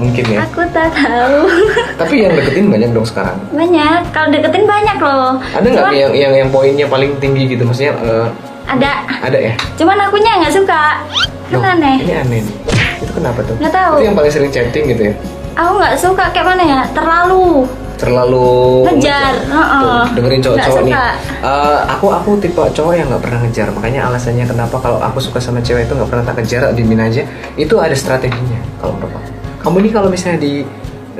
Mungkin 0.00 0.24
ya. 0.32 0.38
Aku 0.48 0.64
tak 0.72 0.88
tahu. 0.96 1.44
Tapi 2.00 2.14
yang 2.24 2.32
deketin 2.32 2.72
banyak 2.72 2.90
dong 2.96 3.04
sekarang. 3.04 3.36
banyak. 3.52 4.00
Kalau 4.16 4.28
deketin 4.32 4.64
banyak 4.64 4.96
loh. 4.96 5.36
Ada 5.52 5.66
nggak 5.68 5.84
Cuman 5.84 5.92
yang 5.92 6.12
yang 6.16 6.32
yang 6.32 6.48
poinnya 6.48 6.86
paling 6.88 7.12
tinggi 7.20 7.52
gitu? 7.52 7.68
Maksudnya 7.68 7.92
eh, 8.00 8.26
Ada. 8.64 8.92
ada 9.28 9.38
ya? 9.38 9.54
Cuman 9.76 10.00
akunya 10.00 10.40
nggak 10.40 10.54
suka. 10.56 11.04
Kan 11.52 11.76
aneh. 11.76 12.00
Ini 12.00 12.14
aneh 12.24 12.40
nih. 12.40 12.56
Itu 13.04 13.12
kenapa 13.12 13.44
tuh? 13.44 13.60
Nggak 13.60 13.74
tahu. 13.76 13.94
Itu 14.00 14.04
yang 14.08 14.16
paling 14.16 14.32
sering 14.32 14.50
chatting 14.50 14.84
gitu 14.88 15.02
ya? 15.12 15.14
Aku 15.60 15.76
nggak 15.76 15.94
suka 16.00 16.24
kayak 16.32 16.46
mana 16.48 16.62
ya? 16.64 16.80
Terlalu. 16.96 17.68
terlalu 18.00 18.88
Ngejar, 18.88 19.44
heeh. 19.44 20.00
Tuh, 20.08 20.16
dengerin 20.16 20.40
cowok-cowok 20.40 20.80
nih. 20.88 20.96
Eh, 21.44 21.80
aku 21.84 22.06
aku 22.08 22.30
tipe 22.40 22.56
cowok 22.56 22.96
yang 22.96 23.12
nggak 23.12 23.20
pernah 23.20 23.44
ngejar 23.44 23.68
makanya 23.76 24.08
alasannya 24.08 24.48
kenapa 24.48 24.80
kalau 24.80 24.96
aku 25.04 25.20
suka 25.20 25.36
sama 25.36 25.60
cewek 25.60 25.84
itu 25.84 25.92
nggak 25.92 26.08
pernah 26.08 26.24
tak 26.24 26.40
kejar 26.40 26.72
dimin 26.72 26.96
aja 26.96 27.28
itu 27.60 27.76
ada 27.76 27.92
strateginya 27.92 28.56
kalau 28.80 28.96
menurut 28.96 29.20
aku 29.20 29.39
kamu 29.60 29.76
nih 29.80 29.92
kalau 29.92 30.08
misalnya 30.08 30.38
di 30.38 30.64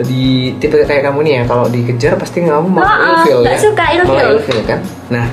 di 0.01 0.23
tipe 0.57 0.81
kayak 0.81 1.05
kamu 1.05 1.19
nih 1.23 1.33
ya 1.33 1.43
kalau 1.45 1.69
dikejar 1.69 2.17
pasti 2.17 2.41
kamu 2.41 2.67
mau 2.67 2.81
ilfeel 2.81 3.41
nggak 3.43 3.53
ya 3.53 3.61
suka 3.61 3.85
ilfeel. 3.93 4.09
Malah 4.11 4.33
ilfeel 4.33 4.61
kan 4.65 4.81
nah 5.09 5.27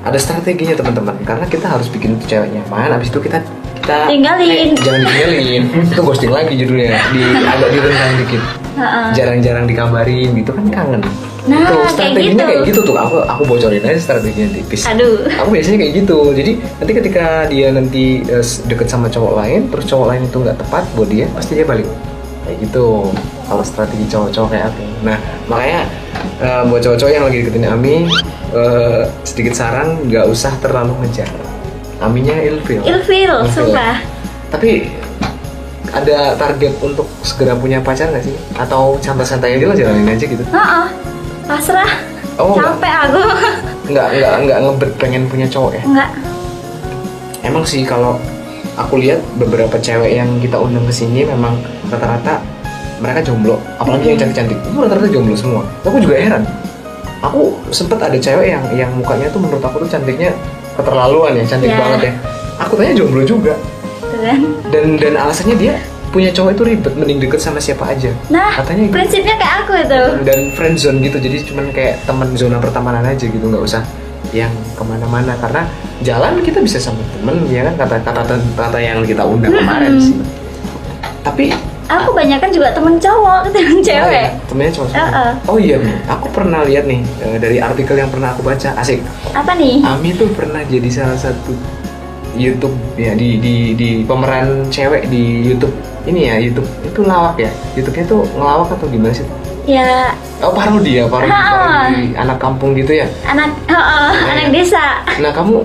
ada 0.00 0.16
strateginya 0.16 0.74
teman-teman 0.74 1.16
karena 1.22 1.44
kita 1.44 1.66
harus 1.66 1.88
bikin 1.88 2.16
tuh 2.16 2.26
cewek 2.26 2.48
nyaman 2.50 2.92
abis 2.94 3.08
itu 3.08 3.20
kita 3.20 3.40
kita 3.80 3.96
Tinggalin. 4.06 4.70
eh, 4.70 4.76
jangan 4.76 5.00
ditinggalin 5.00 5.62
itu 5.88 6.00
ghosting 6.00 6.28
lagi 6.30 6.52
judulnya 6.54 7.00
di 7.10 7.20
agak 7.42 7.68
direndam 7.70 8.12
dikit 8.18 8.42
Heeh. 8.70 9.06
jarang-jarang 9.12 9.64
dikabarin 9.64 10.30
gitu 10.34 10.50
kan 10.52 10.64
kangen 10.68 11.02
Nah, 11.40 11.56
itu 11.56 11.72
kayak 11.72 11.88
strateginya 11.90 12.36
gitu. 12.36 12.44
kayak 12.44 12.62
gitu 12.68 12.80
tuh 12.84 12.94
aku 12.94 13.16
aku 13.24 13.42
bocorin 13.48 13.80
aja 13.80 13.96
strateginya 13.96 14.52
tipis 14.52 14.84
Aduh. 14.84 15.24
aku 15.32 15.48
biasanya 15.48 15.78
kayak 15.80 15.92
gitu 15.96 16.18
jadi 16.36 16.52
nanti 16.76 16.92
ketika 16.92 17.24
dia 17.48 17.68
nanti 17.72 18.04
eh, 18.22 18.44
deket 18.68 18.86
sama 18.86 19.08
cowok 19.08 19.32
lain 19.34 19.60
terus 19.72 19.88
cowok 19.88 20.06
lain 20.12 20.22
itu 20.22 20.36
nggak 20.36 20.56
tepat 20.60 20.84
buat 20.92 21.08
dia 21.08 21.24
pasti 21.32 21.56
dia 21.56 21.64
balik 21.64 21.88
kayak 22.50 22.66
gitu 22.66 23.06
kalau 23.46 23.62
strategi 23.62 24.04
cowok-cowok 24.10 24.48
kayak 24.50 24.66
aku 24.68 24.82
nah 25.06 25.18
makanya 25.46 25.80
eh, 26.42 26.62
buat 26.66 26.82
cowok-cowok 26.82 27.12
yang 27.14 27.24
lagi 27.24 27.36
deketin 27.40 27.64
Ami 27.64 27.96
eh, 28.50 29.02
sedikit 29.22 29.54
saran 29.54 30.02
nggak 30.04 30.26
usah 30.26 30.50
terlalu 30.58 30.98
ngejar 31.00 31.30
Aminnya 32.00 32.42
ilfeel 32.42 32.82
Ilfil, 32.82 33.28
Ilfeel. 33.30 33.46
sumpah. 33.46 34.02
tapi 34.50 34.90
ada 35.90 36.34
target 36.34 36.74
untuk 36.80 37.06
segera 37.20 37.54
punya 37.54 37.78
pacar 37.78 38.10
nggak 38.10 38.24
sih 38.24 38.34
atau 38.56 38.98
santai-santai 38.98 39.58
aja 39.58 39.66
lah 39.66 39.76
jalanin 39.76 40.08
aja 40.08 40.24
gitu 40.24 40.42
Heeh. 40.42 40.86
Pasrah. 41.46 41.90
Oh, 42.38 42.54
enggak. 42.54 42.78
Capek 42.78 42.94
aku. 43.04 43.20
nggak 43.90 44.06
nggak 44.16 44.34
nggak 44.46 44.58
ngebet 44.62 44.90
pengen 44.96 45.22
punya 45.26 45.46
cowok 45.46 45.72
ya 45.76 45.82
Enggak. 45.82 46.10
emang 47.42 47.62
sih 47.62 47.82
kalau 47.82 48.16
aku 48.80 48.96
lihat 48.98 49.20
beberapa 49.36 49.76
cewek 49.76 50.16
yang 50.16 50.28
kita 50.40 50.56
undang 50.56 50.82
ke 50.84 50.94
sini 50.94 51.22
memang 51.22 51.54
rata-rata 51.88 52.40
mereka 53.00 53.20
jomblo 53.24 53.56
apalagi 53.76 54.12
yang 54.12 54.18
cantik-cantik. 54.20 54.58
Itu 54.60 54.76
rata-rata 54.76 55.08
jomblo 55.08 55.34
semua. 55.36 55.62
Aku 55.84 55.96
juga 56.00 56.16
heran. 56.16 56.42
Aku 57.20 57.52
sempet 57.68 58.00
ada 58.00 58.16
cewek 58.16 58.48
yang 58.48 58.64
yang 58.72 58.90
mukanya 58.96 59.28
tuh 59.28 59.40
menurut 59.40 59.60
aku 59.60 59.84
tuh 59.84 59.88
cantiknya 59.88 60.32
keterlaluan 60.76 61.36
ya 61.36 61.44
cantik 61.44 61.68
Ya. 61.68 61.76
banget 61.76 62.00
ya. 62.08 62.12
Aku 62.60 62.72
tanya 62.76 62.92
jomblo 62.96 63.22
juga. 63.24 63.52
Dan 64.72 64.96
dan 65.00 65.14
alasannya 65.16 65.56
dia 65.56 65.74
punya 66.10 66.28
cowok 66.34 66.50
itu 66.58 66.62
ribet 66.66 66.92
mending 66.98 67.22
deket 67.22 67.38
sama 67.38 67.62
siapa 67.62 67.86
aja. 67.86 68.10
Nah, 68.28 68.50
katanya 68.50 68.90
gitu. 68.90 68.94
prinsipnya 68.98 69.34
kayak 69.38 69.54
aku 69.62 69.72
itu. 69.78 70.02
dan 70.26 70.38
friend 70.58 70.76
zone 70.76 70.98
gitu 71.06 71.16
jadi 71.22 71.36
cuman 71.46 71.70
kayak 71.70 72.02
teman 72.02 72.28
zona 72.34 72.58
pertemanan 72.58 73.06
aja 73.06 73.24
gitu 73.30 73.40
nggak 73.46 73.62
usah 73.62 73.82
yang 74.30 74.50
ke 74.74 74.82
mana-mana. 74.82 75.34
Karena 75.38 75.66
jalan 76.00 76.40
kita 76.40 76.62
bisa 76.62 76.78
sama 76.78 77.02
temen 77.14 77.46
ya 77.48 77.66
kan? 77.66 77.74
Kata 77.86 77.96
kata 78.02 78.34
kata 78.56 78.78
yang 78.78 79.02
kita 79.04 79.22
undang 79.26 79.52
kemarin 79.52 79.96
Mm-mm. 79.96 80.06
sih. 80.06 80.16
Tapi 81.20 81.46
Aku 81.90 82.14
banyak 82.14 82.38
kan 82.38 82.54
juga 82.54 82.70
temen 82.70 83.02
cowok 83.02 83.38
ketimbang 83.50 83.82
oh 83.82 83.82
cewek. 83.82 84.14
ya, 84.30 84.38
temennya 84.46 84.72
cuma 84.78 84.86
semua. 84.94 85.02
Uh-uh. 85.10 85.30
oh 85.50 85.58
iya 85.58 85.76
aku 86.06 86.30
pernah 86.30 86.62
lihat 86.62 86.86
nih 86.86 87.02
eh, 87.18 87.34
dari 87.42 87.58
artikel 87.58 87.98
yang 87.98 88.06
pernah 88.14 88.30
aku 88.30 88.46
baca. 88.46 88.70
Asik. 88.78 89.02
Apa 89.34 89.58
nih? 89.58 89.82
Ami 89.82 90.14
tuh 90.14 90.30
pernah 90.30 90.62
jadi 90.62 90.86
salah 90.86 91.18
satu 91.18 91.50
YouTube 92.38 92.78
ya 92.94 93.18
di 93.18 93.42
di 93.42 93.74
di 93.74 94.06
pemeran 94.06 94.70
cewek 94.70 95.10
di 95.10 95.42
YouTube. 95.42 95.74
Ini 96.06 96.20
ya 96.30 96.34
YouTube. 96.38 96.70
Itu 96.86 97.02
lawak 97.02 97.34
ya? 97.42 97.50
YouTube-nya 97.74 98.06
tuh 98.06 98.22
ngelawak 98.38 98.70
atau 98.70 98.86
gimana 98.86 99.10
sih 99.10 99.26
Ya, 99.62 100.10
oh 100.40 100.50
parodi 100.50 100.96
ya 100.96 101.04
parodi, 101.04 101.30
parodi 101.30 102.04
anak 102.14 102.36
kampung 102.36 102.72
gitu 102.72 102.92
ya 102.94 103.06
anak 103.22 103.52
heeh, 103.64 104.08
Nah, 104.10 104.32
anak 104.32 104.46
ya. 104.46 104.50
desa. 104.50 104.86
Nah 105.18 105.30
kamu 105.30 105.62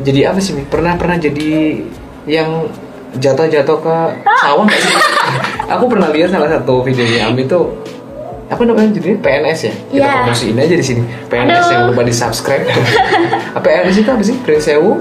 jadi 0.00 0.30
apa 0.30 0.38
sih? 0.38 0.52
Mi? 0.52 0.64
Pernah 0.64 0.94
pernah 0.94 1.14
jadi 1.14 1.76
yang 2.24 2.66
jatuh-jatuh 3.14 3.78
ke 3.78 3.96
sawah 4.38 4.64
nggak 4.64 4.80
sih? 4.80 4.94
Aku 5.72 5.84
pernah 5.86 6.08
lihat 6.08 6.30
salah 6.30 6.48
satu 6.48 6.80
videonya 6.80 7.28
Ami 7.28 7.44
tuh 7.44 7.76
apa 8.48 8.64
namanya 8.64 8.88
jadinya 8.90 9.20
PNS 9.20 9.60
ya? 9.62 9.72
Kita 9.76 9.92
Iya. 9.94 10.08
promosiin 10.18 10.56
aja 10.56 10.74
di 10.74 10.86
sini. 10.86 11.02
PNS 11.28 11.52
Aduh. 11.60 11.70
yang 11.70 11.82
lupa 11.86 12.02
di 12.02 12.14
subscribe. 12.14 12.64
apa 13.52 13.60
PNS 13.60 13.96
itu 13.98 14.08
apa 14.08 14.22
sih? 14.22 14.36
Pring 14.40 14.56
Sewu? 14.58 14.96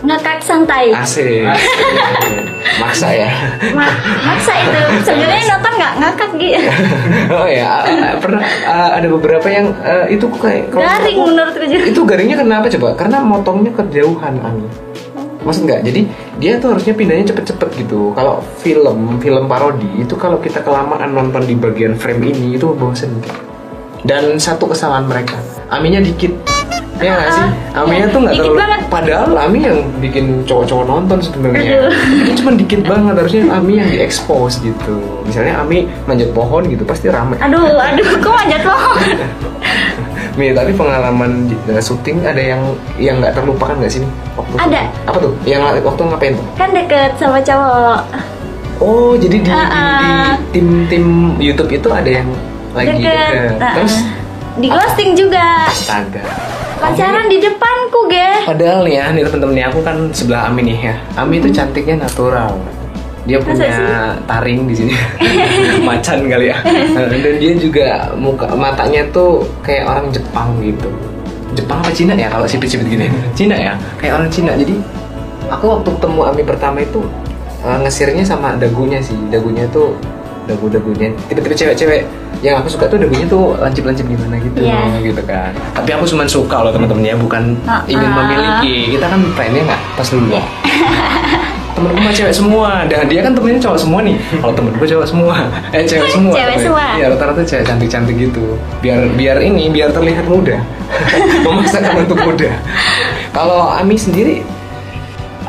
Ngekak 0.00 0.42
santai. 0.42 0.90
Asik. 0.90 1.46
Maksa 2.60 3.08
ya. 3.10 3.30
Ma- 3.72 3.98
maksa 4.24 4.52
itu. 4.56 4.80
Sebenarnya 5.02 5.44
nonton 5.48 5.72
nggak 5.74 5.94
ngakak 5.96 6.30
gitu. 6.36 6.60
oh 7.40 7.48
ya, 7.48 7.70
pernah 8.20 8.42
uh, 8.64 8.90
ada 9.00 9.08
beberapa 9.08 9.46
yang 9.48 9.72
uh, 9.80 10.06
itu 10.06 10.28
kayak 10.36 10.68
Garing 10.68 11.16
aku- 11.16 11.28
menurutku 11.28 11.64
juga. 11.64 11.84
itu 11.88 12.00
garingnya 12.04 12.36
kenapa 12.36 12.66
coba? 12.68 12.88
Karena 12.94 13.18
motongnya 13.20 13.72
kejauhan 13.72 14.34
Ami. 14.40 14.68
Maksud 15.40 15.64
nggak? 15.64 15.80
Jadi 15.88 16.00
dia 16.36 16.60
tuh 16.60 16.76
harusnya 16.76 16.92
pindahnya 16.92 17.32
cepet-cepet 17.32 17.68
gitu. 17.80 18.12
Kalau 18.12 18.44
film 18.60 19.16
film 19.18 19.48
parodi 19.48 19.88
itu 19.96 20.12
kalau 20.14 20.36
kita 20.36 20.60
kelamaan 20.60 21.16
nonton 21.16 21.48
di 21.48 21.56
bagian 21.56 21.96
frame 21.96 22.28
ini 22.28 22.60
itu 22.60 22.68
bosen. 22.76 23.08
Dan 24.00 24.36
satu 24.36 24.68
kesalahan 24.68 25.04
mereka, 25.04 25.36
Aminya 25.68 26.00
dikit. 26.00 26.32
Ya 27.00 27.10
nggak 27.10 27.30
sih? 27.30 27.46
Aminya 27.72 27.96
iya. 27.98 28.06
tuh 28.06 28.20
Dikit 28.22 28.36
terlalu. 28.36 28.56
banget. 28.56 28.80
Padahal 28.86 29.30
Ami 29.38 29.58
yang 29.60 29.78
bikin 29.98 30.24
cowok-cowok 30.44 30.84
nonton 30.84 31.18
sebenarnya. 31.18 31.88
Itu 32.22 32.32
cuma 32.38 32.50
dikit 32.52 32.80
banget. 32.82 33.14
Harusnya 33.16 33.42
Ami 33.48 33.72
yang 33.74 33.88
diekspos 33.88 34.60
gitu. 34.60 34.96
Misalnya 35.24 35.58
Ami 35.58 35.88
manjat 36.04 36.30
pohon 36.30 36.62
gitu 36.66 36.84
pasti 36.84 37.08
ramai. 37.08 37.40
Aduh, 37.40 37.64
aduh, 37.72 38.04
kok 38.18 38.32
manjat 38.34 38.60
pohon? 38.60 38.98
Mi, 40.38 40.54
tapi 40.54 40.70
pengalaman 40.72 41.30
uh, 41.66 41.82
syuting 41.82 42.22
ada 42.22 42.38
yang 42.38 42.62
yang 42.96 43.18
nggak 43.18 43.34
terlupakan 43.34 43.74
nggak 43.74 43.90
sih? 43.90 44.04
Waktu 44.34 44.54
Ada. 44.56 44.78
syuting? 44.78 44.84
Apa 45.04 45.18
tuh? 45.18 45.32
Yang 45.42 45.60
waktu 45.82 46.00
ngapain 46.06 46.32
tuh? 46.38 46.46
Kan 46.54 46.68
deket 46.70 47.10
sama 47.18 47.38
cowok. 47.40 48.00
Oh, 48.80 49.12
jadi 49.12 49.36
di, 49.36 49.44
di, 49.44 49.52
Ah, 49.52 50.38
di 50.38 50.54
tim-tim 50.54 51.04
YouTube 51.36 51.68
itu 51.68 51.88
ada 51.90 52.08
yang 52.08 52.28
lagi 52.72 52.96
Deket. 52.96 53.10
deket. 53.10 53.52
Nah, 53.58 53.72
Terus 53.76 53.94
di 54.56 54.68
ghosting 54.70 55.10
juga. 55.12 55.66
astaga. 55.66 56.24
Pacaran 56.80 57.28
di 57.28 57.36
depanku, 57.36 58.08
ge. 58.08 58.48
Padahal 58.48 58.88
nih 58.88 58.94
ya, 58.96 59.04
nih 59.12 59.22
temen-temen 59.28 59.52
nih 59.52 59.64
aku 59.68 59.78
kan 59.84 59.96
sebelah 60.16 60.48
Ami 60.48 60.64
nih 60.64 60.78
ya. 60.80 60.94
Ami 61.12 61.36
itu 61.36 61.52
cantiknya 61.52 62.08
natural. 62.08 62.56
Dia 63.28 63.36
Masa 63.36 63.52
punya 63.52 63.68
sih? 63.68 64.24
taring 64.24 64.60
di 64.64 64.74
sini, 64.74 64.94
macan 65.88 66.24
kali 66.24 66.48
ya. 66.48 66.56
Dan 66.96 67.36
dia 67.36 67.52
juga 67.60 68.08
muka 68.16 68.48
matanya 68.56 69.04
tuh 69.12 69.44
kayak 69.60 69.84
orang 69.84 70.06
Jepang 70.08 70.56
gitu. 70.64 70.88
Jepang 71.52 71.84
apa 71.84 71.92
Cina 71.92 72.16
ya 72.16 72.32
kalau 72.32 72.48
sipit-sipit 72.48 72.88
gini? 72.88 73.12
Cina 73.38 73.60
ya, 73.60 73.76
kayak 74.00 74.16
orang 74.16 74.32
Cina. 74.32 74.56
Jadi 74.56 74.72
aku 75.52 75.68
waktu 75.68 75.88
ketemu 76.00 76.20
Ami 76.32 76.42
pertama 76.48 76.80
itu 76.80 77.04
eh, 77.60 77.78
ngesirnya 77.84 78.24
sama 78.24 78.56
dagunya 78.56 79.04
sih. 79.04 79.14
Dagunya 79.28 79.68
tuh 79.68 79.92
dagu-dagunya. 80.44 81.12
Tipe-tipe 81.26 81.54
cewek-cewek 81.54 82.00
yang 82.40 82.56
aku 82.56 82.68
suka 82.68 82.86
tuh 82.86 82.96
dagunya 82.96 83.26
tuh 83.26 83.52
lancip-lancip 83.56 84.04
gimana 84.04 84.36
gitu, 84.38 84.62
Iya. 84.62 85.02
gitu 85.02 85.22
kan. 85.22 85.52
Tapi 85.72 85.90
aku 85.92 86.04
cuma 86.06 86.24
suka 86.24 86.56
loh 86.60 86.70
teman-temannya, 86.70 87.16
bukan 87.16 87.42
Ah, 87.64 87.84
ingin 87.84 88.06
ah. 88.06 88.16
memiliki. 88.18 88.96
Kita 88.96 89.06
kan 89.06 89.20
trennya 89.34 89.62
nggak 89.66 89.80
pas 89.94 90.08
dulu 90.08 90.26
ya. 90.30 90.42
temen-temen 91.70 92.02
mah 92.02 92.12
cewek 92.12 92.34
semua 92.34 92.70
dan 92.84 93.06
dia 93.06 93.22
kan 93.22 93.32
temennya 93.32 93.56
cowok 93.56 93.78
semua 93.78 94.00
nih 94.02 94.12
kalau 94.36 94.52
temen 94.52 94.74
gue 94.74 94.84
cowok 94.84 95.06
semua 95.06 95.34
eh 95.72 95.80
cewek 95.80 96.10
semua 96.10 96.34
Cewek 96.34 96.58
semua. 96.60 96.84
iya 96.92 97.06
rata-rata 97.08 97.40
cewek 97.40 97.64
cantik-cantik 97.64 98.16
gitu 98.18 98.58
biar 98.82 99.00
biar 99.14 99.40
ini 99.40 99.70
biar 99.70 99.88
terlihat 99.88 100.26
muda 100.26 100.60
memaksakan 101.46 102.04
untuk 102.04 102.18
muda 102.20 102.52
kalau 103.30 103.70
Ami 103.70 103.96
sendiri 103.96 104.42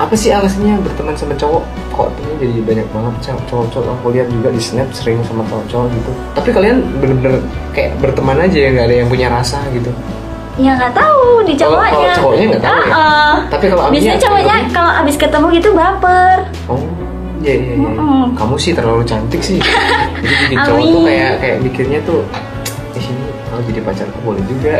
apa 0.02 0.14
sih 0.14 0.30
alasannya 0.30 0.82
berteman 0.82 1.14
sama 1.14 1.34
cowok 1.34 1.62
kok 1.92 2.10
ini 2.18 2.34
jadi 2.42 2.60
banyak 2.64 2.88
banget 2.90 3.14
cowok- 3.22 3.46
cowok-cowok 3.46 3.94
aku 3.94 4.08
lihat 4.12 4.28
juga 4.28 4.50
di 4.50 4.60
snap 4.60 4.90
sering 4.92 5.22
sama 5.22 5.46
cowok-cowok 5.46 5.88
gitu 5.92 6.12
tapi 6.34 6.50
kalian 6.52 6.78
bener-bener 6.98 7.34
kayak 7.72 7.92
berteman 7.98 8.38
aja 8.40 8.58
ya 8.58 8.70
nggak 8.72 8.86
ada 8.86 8.96
yang 8.96 9.08
punya 9.08 9.28
rasa 9.28 9.62
gitu 9.70 9.92
Ya 10.60 10.76
nggak 10.76 10.92
tahu 10.94 11.42
di 11.42 11.56
cowoknya. 11.56 11.90
kalau 11.90 12.12
cowoknya 12.14 12.46
nggak 12.52 12.62
tahu 12.62 12.76
ya? 12.78 12.92
Uh-uh. 12.92 13.34
Tapi 13.48 13.66
kalau 13.66 13.84
biasanya 13.88 14.20
cowoknya 14.20 14.56
lebih- 14.58 14.74
kalau 14.76 14.92
abis 15.00 15.16
ketemu 15.16 15.46
gitu 15.50 15.70
baper. 15.72 16.38
Oh, 16.68 16.84
iya 17.40 17.54
iya 17.56 17.74
iya. 17.80 17.90
Kamu 18.36 18.56
sih 18.60 18.72
terlalu 18.72 19.02
cantik 19.02 19.40
sih. 19.42 19.64
Jadi 20.22 20.36
bikin 20.44 20.58
cowok 20.60 20.84
tuh 20.86 21.02
kayak 21.08 21.32
kayak 21.40 21.58
mikirnya 21.62 22.00
tuh 22.04 22.20
kalau 23.62 23.70
jadi 23.70 23.82
pacarku 23.86 24.20
boleh 24.26 24.44
juga. 24.50 24.74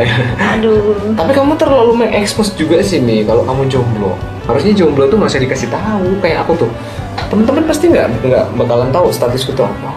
Aduh. 0.58 1.14
Tapi 1.14 1.30
kamu 1.30 1.54
terlalu 1.54 1.92
mengekspos 2.02 2.58
juga 2.58 2.82
sih 2.82 2.98
nih 2.98 3.22
kalau 3.22 3.46
kamu 3.46 3.70
jomblo. 3.70 4.18
Harusnya 4.50 4.74
jomblo 4.74 5.06
tuh 5.06 5.22
nggak 5.22 5.30
usah 5.30 5.42
dikasih 5.46 5.68
tahu 5.70 6.18
kayak 6.18 6.42
aku 6.42 6.66
tuh. 6.66 6.70
Temen-temen 7.30 7.62
pasti 7.62 7.86
nggak 7.94 8.06
nggak 8.26 8.44
bakalan 8.58 8.90
tahu 8.90 9.14
statusku 9.14 9.54
tuh 9.54 9.70
apa. 9.70 9.90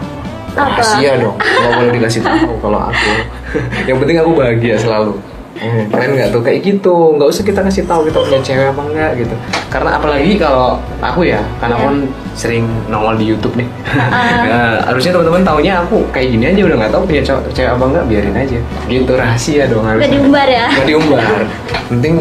Apa? 0.56 0.80
Rahasia 0.80 1.20
dong, 1.20 1.36
nggak 1.36 1.72
boleh 1.74 1.92
dikasih 1.98 2.22
tahu 2.22 2.50
kalau 2.62 2.80
aku. 2.88 3.12
Yang 3.90 3.96
penting 4.06 4.16
aku 4.22 4.30
bahagia 4.38 4.74
selalu. 4.78 5.18
Eh, 5.56 5.88
keren 5.88 6.10
nggak 6.12 6.28
tuh? 6.30 6.40
Kayak 6.40 6.60
gitu. 6.62 6.94
Nggak 7.16 7.28
usah 7.32 7.42
kita 7.42 7.60
kasih 7.60 7.84
tahu 7.84 8.00
kita 8.06 8.18
punya 8.20 8.40
cewek 8.40 8.66
apa 8.70 8.82
enggak 8.84 9.10
gitu. 9.16 9.34
Karena 9.68 9.90
apalagi 9.96 10.32
kalau 10.36 10.76
aku 11.00 11.20
ya 11.24 11.40
karena 11.58 11.74
aku 11.74 11.82
Iya. 11.82 11.90
kan 11.90 11.98
sering 12.36 12.64
nongol 12.86 13.14
di 13.16 13.24
YouTube 13.26 13.54
nih. 13.56 13.68
Ah. 13.88 14.44
Nah, 14.46 14.74
harusnya 14.86 15.10
teman-teman 15.12 15.42
taunya 15.42 15.72
aku 15.80 15.96
kayak 16.12 16.28
gini 16.30 16.44
aja 16.46 16.60
udah 16.62 16.76
nggak 16.78 16.92
tahu 16.92 17.02
punya 17.04 17.22
cewek, 17.24 17.42
cewek 17.52 17.70
apa 17.72 17.84
enggak 17.88 18.04
biarin 18.06 18.36
aja. 18.36 18.58
Gitu 18.86 19.12
rahasia 19.12 19.62
dong 19.66 19.84
harusnya. 19.84 20.12
diumbar 20.12 20.48
ya? 20.48 20.66
nggak 20.70 20.86
diumbar. 20.86 21.40
Penting 21.88 22.14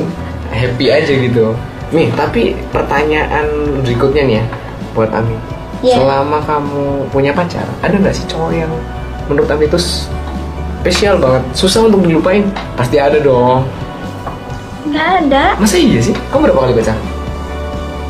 happy 0.50 0.86
aja 0.90 1.14
gitu. 1.14 1.46
Nih 1.92 2.08
tapi 2.16 2.56
pertanyaan 2.72 3.46
berikutnya 3.84 4.24
nih 4.26 4.36
ya 4.40 4.46
buat 4.96 5.12
Ami. 5.12 5.36
Iya. 5.84 6.02
selama 6.02 6.40
kamu 6.48 6.84
punya 7.14 7.30
pacar 7.30 7.62
ada 7.84 7.94
nggak 7.94 8.16
sih 8.16 8.26
cowok 8.26 8.58
yang 8.58 8.72
menurut 9.28 9.46
Ami 9.46 9.70
itu 9.70 9.78
spesial 10.86 11.18
banget. 11.18 11.42
Susah 11.58 11.90
untuk 11.90 12.06
dilupain 12.06 12.46
pasti 12.78 13.02
ada 13.02 13.18
dong. 13.18 13.66
Nggak 14.86 15.08
ada, 15.26 15.46
masa 15.58 15.82
iya 15.82 15.98
sih? 15.98 16.14
Kamu 16.30 16.46
berapa 16.46 16.70
kali 16.70 16.78
pacaran 16.78 17.16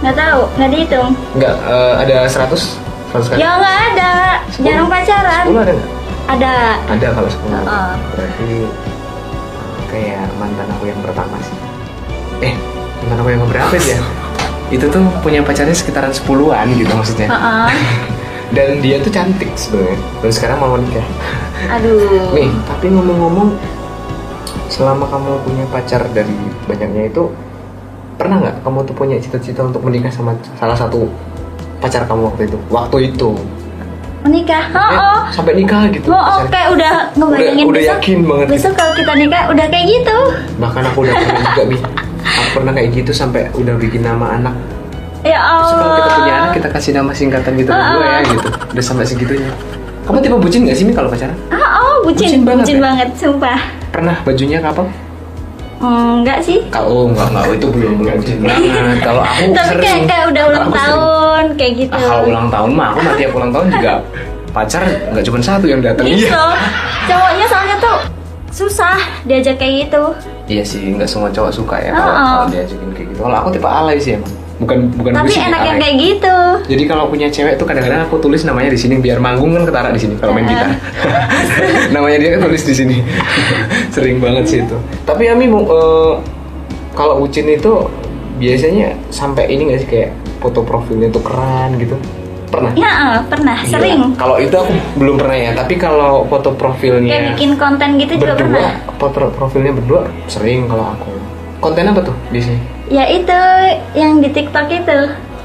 nggak 0.05 0.21
tahu, 0.21 0.41
nggak 0.59 0.69
dihitung. 0.69 1.11
nggak 1.33 1.55
eh, 1.65 1.93
ada 2.03 2.17
100 2.29 2.77
100 3.09 3.31
kali? 3.31 3.39
Ya 3.41 3.49
nggak 3.57 3.77
ada, 3.89 4.13
Sepuluh? 4.51 4.65
jarang 4.69 4.87
pacaran. 4.91 5.43
10 5.49 5.63
ada 5.65 5.73
nggak? 5.73 5.89
Ada. 6.25 6.53
ada 6.89 7.07
kalau 7.13 7.29
10 7.29 7.41
Heeh. 7.53 7.89
berarti 8.13 8.49
kayak 9.89 10.25
mantan 10.37 10.67
aku 10.77 10.83
yang 10.85 11.01
pertama 11.01 11.35
sih. 11.41 11.57
Eh 12.43 12.53
mantan 13.01 13.17
aku 13.23 13.29
yang 13.33 13.41
keberapa 13.49 13.75
sih 13.81 13.97
ya? 13.97 13.99
Itu 14.75 14.85
tuh 14.93 15.01
punya 15.25 15.41
pacarnya 15.41 15.73
sekitaran 15.73 16.13
10-an 16.13 16.67
gitu 16.77 16.91
maksudnya. 16.93 17.29
Heeh. 17.33 17.67
dan 18.51 18.77
dia 18.79 18.99
tuh 18.99 19.09
cantik 19.09 19.49
sebenarnya 19.53 19.97
dan 20.19 20.31
sekarang 20.31 20.57
mau 20.59 20.75
nikah 20.75 21.05
Aduh. 21.71 22.29
nih 22.31 22.49
tapi 22.65 22.85
ngomong-ngomong 22.87 23.49
selama 24.67 25.05
kamu 25.05 25.31
punya 25.41 25.65
pacar 25.67 26.01
dari 26.09 26.35
banyaknya 26.63 27.07
itu 27.07 27.29
pernah 28.15 28.39
nggak 28.39 28.55
kamu 28.61 28.79
tuh 28.83 28.93
punya 28.93 29.15
cita-cita 29.17 29.61
untuk 29.61 29.81
menikah 29.81 30.09
sama 30.09 30.31
salah 30.55 30.73
satu 30.73 31.09
pacar 31.77 32.03
kamu 32.03 32.27
waktu 32.27 32.41
itu 32.45 32.57
waktu 32.67 32.97
itu 33.07 33.31
Menikah. 34.25 34.73
Oh, 34.73 34.81
Eh, 34.81 34.97
oh. 34.97 35.21
sampai 35.29 35.53
nikah 35.53 35.85
gitu 35.87 36.09
Oh, 36.09 36.17
oh, 36.17 36.41
kayak 36.49 36.73
udah 36.73 37.13
ngebayangin 37.13 37.61
Udah- 37.61 37.69
udah 37.69 37.77
besok. 37.79 37.93
yakin 37.93 38.17
banget 38.25 38.47
Besok 38.49 38.73
kalau 38.73 38.93
kita 38.97 39.11
nikah 39.13 39.43
udah 39.47 39.65
kayak 39.69 39.85
gitu. 39.85 40.17
bahkan 40.57 40.81
aku 40.83 40.97
udah 40.99 41.13
pernah 41.13 41.41
juga 41.45 41.63
bi 41.63 41.77
aku 42.25 42.49
pernah 42.51 42.71
kayak 42.73 42.89
gitu 42.91 43.11
sampai 43.13 43.41
udah 43.53 43.75
bikin 43.77 44.01
nama 44.01 44.25
anak 44.33 44.55
Ya 45.25 45.41
Terus 45.41 45.73
kalau 45.73 45.93
kita 45.95 46.09
punya 46.11 46.21
anak 46.29 46.37
Allah. 46.39 46.53
kita 46.53 46.67
kasih 46.69 46.91
nama 46.93 47.11
singkatan 47.11 47.51
gitu 47.55 47.69
Ah, 47.69 47.77
berdua 47.81 48.05
ya 48.05 48.13
ah. 48.13 48.21
gitu 48.23 48.47
udah 48.71 48.83
sampai 48.83 49.05
segitunya 49.05 49.51
kamu 50.03 50.17
tipe 50.21 50.37
bucin 50.37 50.61
gak 50.63 50.77
sih 50.77 50.85
mi 50.85 50.93
kalau 50.93 51.09
pacaran 51.09 51.33
Oh, 51.49 51.57
oh, 51.57 51.95
bucin, 52.03 52.27
Bucin 52.29 52.41
banget 52.43 52.61
bucin 52.63 52.77
ya? 52.77 52.83
banget, 52.83 53.09
sumpah. 53.15 53.59
pernah 53.89 54.15
bajunya 54.21 54.59
kapal 54.59 54.85
Hmm, 55.75 56.21
enggak 56.21 56.39
sih. 56.39 56.63
kalau 56.69 57.09
enggak 57.09 57.27
enggak 57.27 57.45
itu 57.51 57.67
belum 57.67 57.93
belum 57.97 58.13
bucin 58.15 58.37
banget 58.39 58.63
kalau 59.01 59.21
aku 59.21 59.43
Tapi 59.51 59.67
sering 59.67 59.83
kayak 59.83 60.05
kayak 60.07 60.25
udah 60.27 60.43
ulang 60.45 60.61
Aku 60.61 60.71
sering. 60.71 60.79
tahun 60.79 61.43
kayak 61.53 61.73
gitu. 61.75 61.91
Ah, 61.91 62.01
kalau 62.05 62.23
ulang 62.27 62.47
tahun 62.47 62.69
mah 62.71 62.87
aku 62.87 62.99
mah 63.01 63.13
tiap 63.15 63.31
ulang 63.33 63.51
tahun 63.51 63.67
juga 63.71 63.93
pacar 64.51 64.81
nggak 65.11 65.23
cuma 65.25 65.37
satu 65.41 65.65
yang 65.65 65.81
datang 65.81 66.05
Gitu. 66.07 66.21
iya 66.23 66.45
Cowoknya 67.05 67.45
soalnya 67.45 67.75
tuh 67.77 67.97
susah 68.47 68.95
diajak 69.23 69.57
kayak 69.57 69.73
gitu. 69.83 70.03
iya 70.47 70.63
sih 70.63 70.79
nggak 70.87 71.05
semua 71.05 71.27
cowok 71.27 71.51
suka 71.51 71.75
ya 71.77 71.91
kalau 71.91 72.05
Oh, 72.05 72.13
oh. 72.13 72.23
kalau 72.23 72.47
diajakin 72.47 72.89
kayak 72.91 73.07
gitu 73.09 73.19
kalau 73.21 73.37
aku 73.37 73.49
tipe 73.51 73.67
alay 73.67 73.97
sih 73.97 74.11
emang 74.15 74.31
bukan 74.55 74.87
bukan 74.95 75.11
Tapi 75.11 75.31
enak 75.35 75.61
yang 75.67 75.77
kayak 75.83 75.95
gitu. 75.99 76.37
Jadi 76.71 76.83
kalau 76.87 77.11
punya 77.11 77.27
cewek 77.27 77.59
tuh 77.59 77.67
kadang-kadang 77.67 78.07
aku 78.07 78.23
tulis 78.23 78.47
namanya 78.47 78.71
di 78.71 78.79
sini 78.79 79.03
biar 79.03 79.19
manggung 79.19 79.51
kan 79.51 79.67
ketara 79.67 79.91
di 79.91 79.99
sini 79.99 80.15
kalau 80.15 80.31
main 80.31 80.47
gitar. 80.47 80.71
namanya 81.95 82.17
dia 82.23 82.29
kan 82.39 82.47
tulis 82.47 82.63
di 82.63 82.73
sini. 82.75 82.95
Sering 83.95 84.23
banget 84.23 84.43
sih 84.47 84.59
itu. 84.63 84.77
Tapi 85.03 85.27
Ami 85.27 85.51
eh, 85.51 86.13
kalau 86.95 87.19
bucin 87.19 87.51
itu 87.51 87.91
biasanya 88.39 88.95
sampai 89.11 89.51
ini 89.51 89.71
nggak 89.71 89.79
sih 89.83 89.89
kayak 89.91 90.09
foto 90.39 90.63
profilnya 90.63 91.11
tuh 91.11 91.23
keren 91.23 91.75
gitu. 91.75 91.95
Pernah? 92.45 92.71
Ya, 92.77 92.91
eh, 93.19 93.19
pernah, 93.27 93.57
Iya. 93.59 93.71
sering. 93.75 93.99
Kalau 94.15 94.39
itu 94.39 94.55
aku 94.55 94.71
belum 94.95 95.19
pernah 95.19 95.35
ya, 95.35 95.51
tapi 95.51 95.75
kalau 95.75 96.23
foto 96.31 96.55
profilnya 96.55 97.11
Kayak 97.11 97.27
bikin 97.35 97.51
konten 97.59 97.89
gitu 97.99 98.13
juga 98.15 98.39
berdua, 98.39 98.39
pernah. 98.39 98.71
foto 98.95 99.19
profilnya 99.35 99.71
berdua 99.75 100.01
sering 100.31 100.69
kalau 100.71 100.95
aku. 100.95 101.11
Konten 101.59 101.91
apa 101.91 101.99
tuh 102.05 102.15
di 102.31 102.39
sini? 102.39 102.74
Ya 102.85 103.09
itu 103.09 103.39
yang 103.97 104.21
di 104.21 104.29
TikTok 104.29 104.67
itu. 104.69 104.99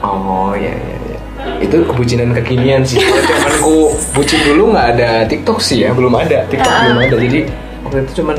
Oh 0.05 0.53
iya 0.53 0.77
iya 0.77 0.97
iya. 1.09 1.19
Itu 1.61 1.85
kebucinan 1.89 2.37
kekinian 2.37 2.85
sih. 2.85 3.01
Kalau 3.01 3.25
zamanku 3.25 3.77
bucin 4.13 4.41
dulu 4.45 4.77
nggak 4.77 4.87
ada 4.97 5.11
TikTok 5.25 5.59
sih 5.61 5.85
ya, 5.85 5.97
belum 5.97 6.13
ada. 6.13 6.45
TikTok 6.53 6.69
Ah. 6.69 6.81
belum 6.85 6.99
ada. 7.01 7.17
Jadi 7.17 7.41
waktu 7.85 7.97
itu 8.05 8.13
cuman 8.21 8.37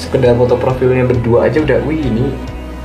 sekedar 0.00 0.32
foto 0.32 0.56
profilnya 0.56 1.04
berdua 1.04 1.52
aja 1.52 1.60
udah, 1.60 1.84
wih 1.84 2.00
ini 2.00 2.32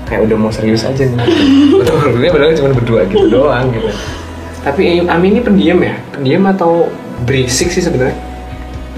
kayak 0.06 0.28
udah 0.28 0.38
mau 0.38 0.52
serius 0.52 0.84
aja 0.84 1.08
nih. 1.08 1.18
Foto 1.80 1.92
profilnya 2.04 2.32
padahal 2.36 2.52
cuma 2.60 2.70
berdua 2.76 3.02
gitu 3.08 3.26
doang 3.32 3.72
gitu. 3.72 3.90
Tapi 4.62 5.08
Ami 5.08 5.32
ini 5.32 5.40
pendiam 5.40 5.80
ya? 5.80 5.96
Pendiam 6.12 6.44
atau 6.52 6.92
berisik 7.24 7.72
sih 7.72 7.80
sebenarnya? 7.80 8.18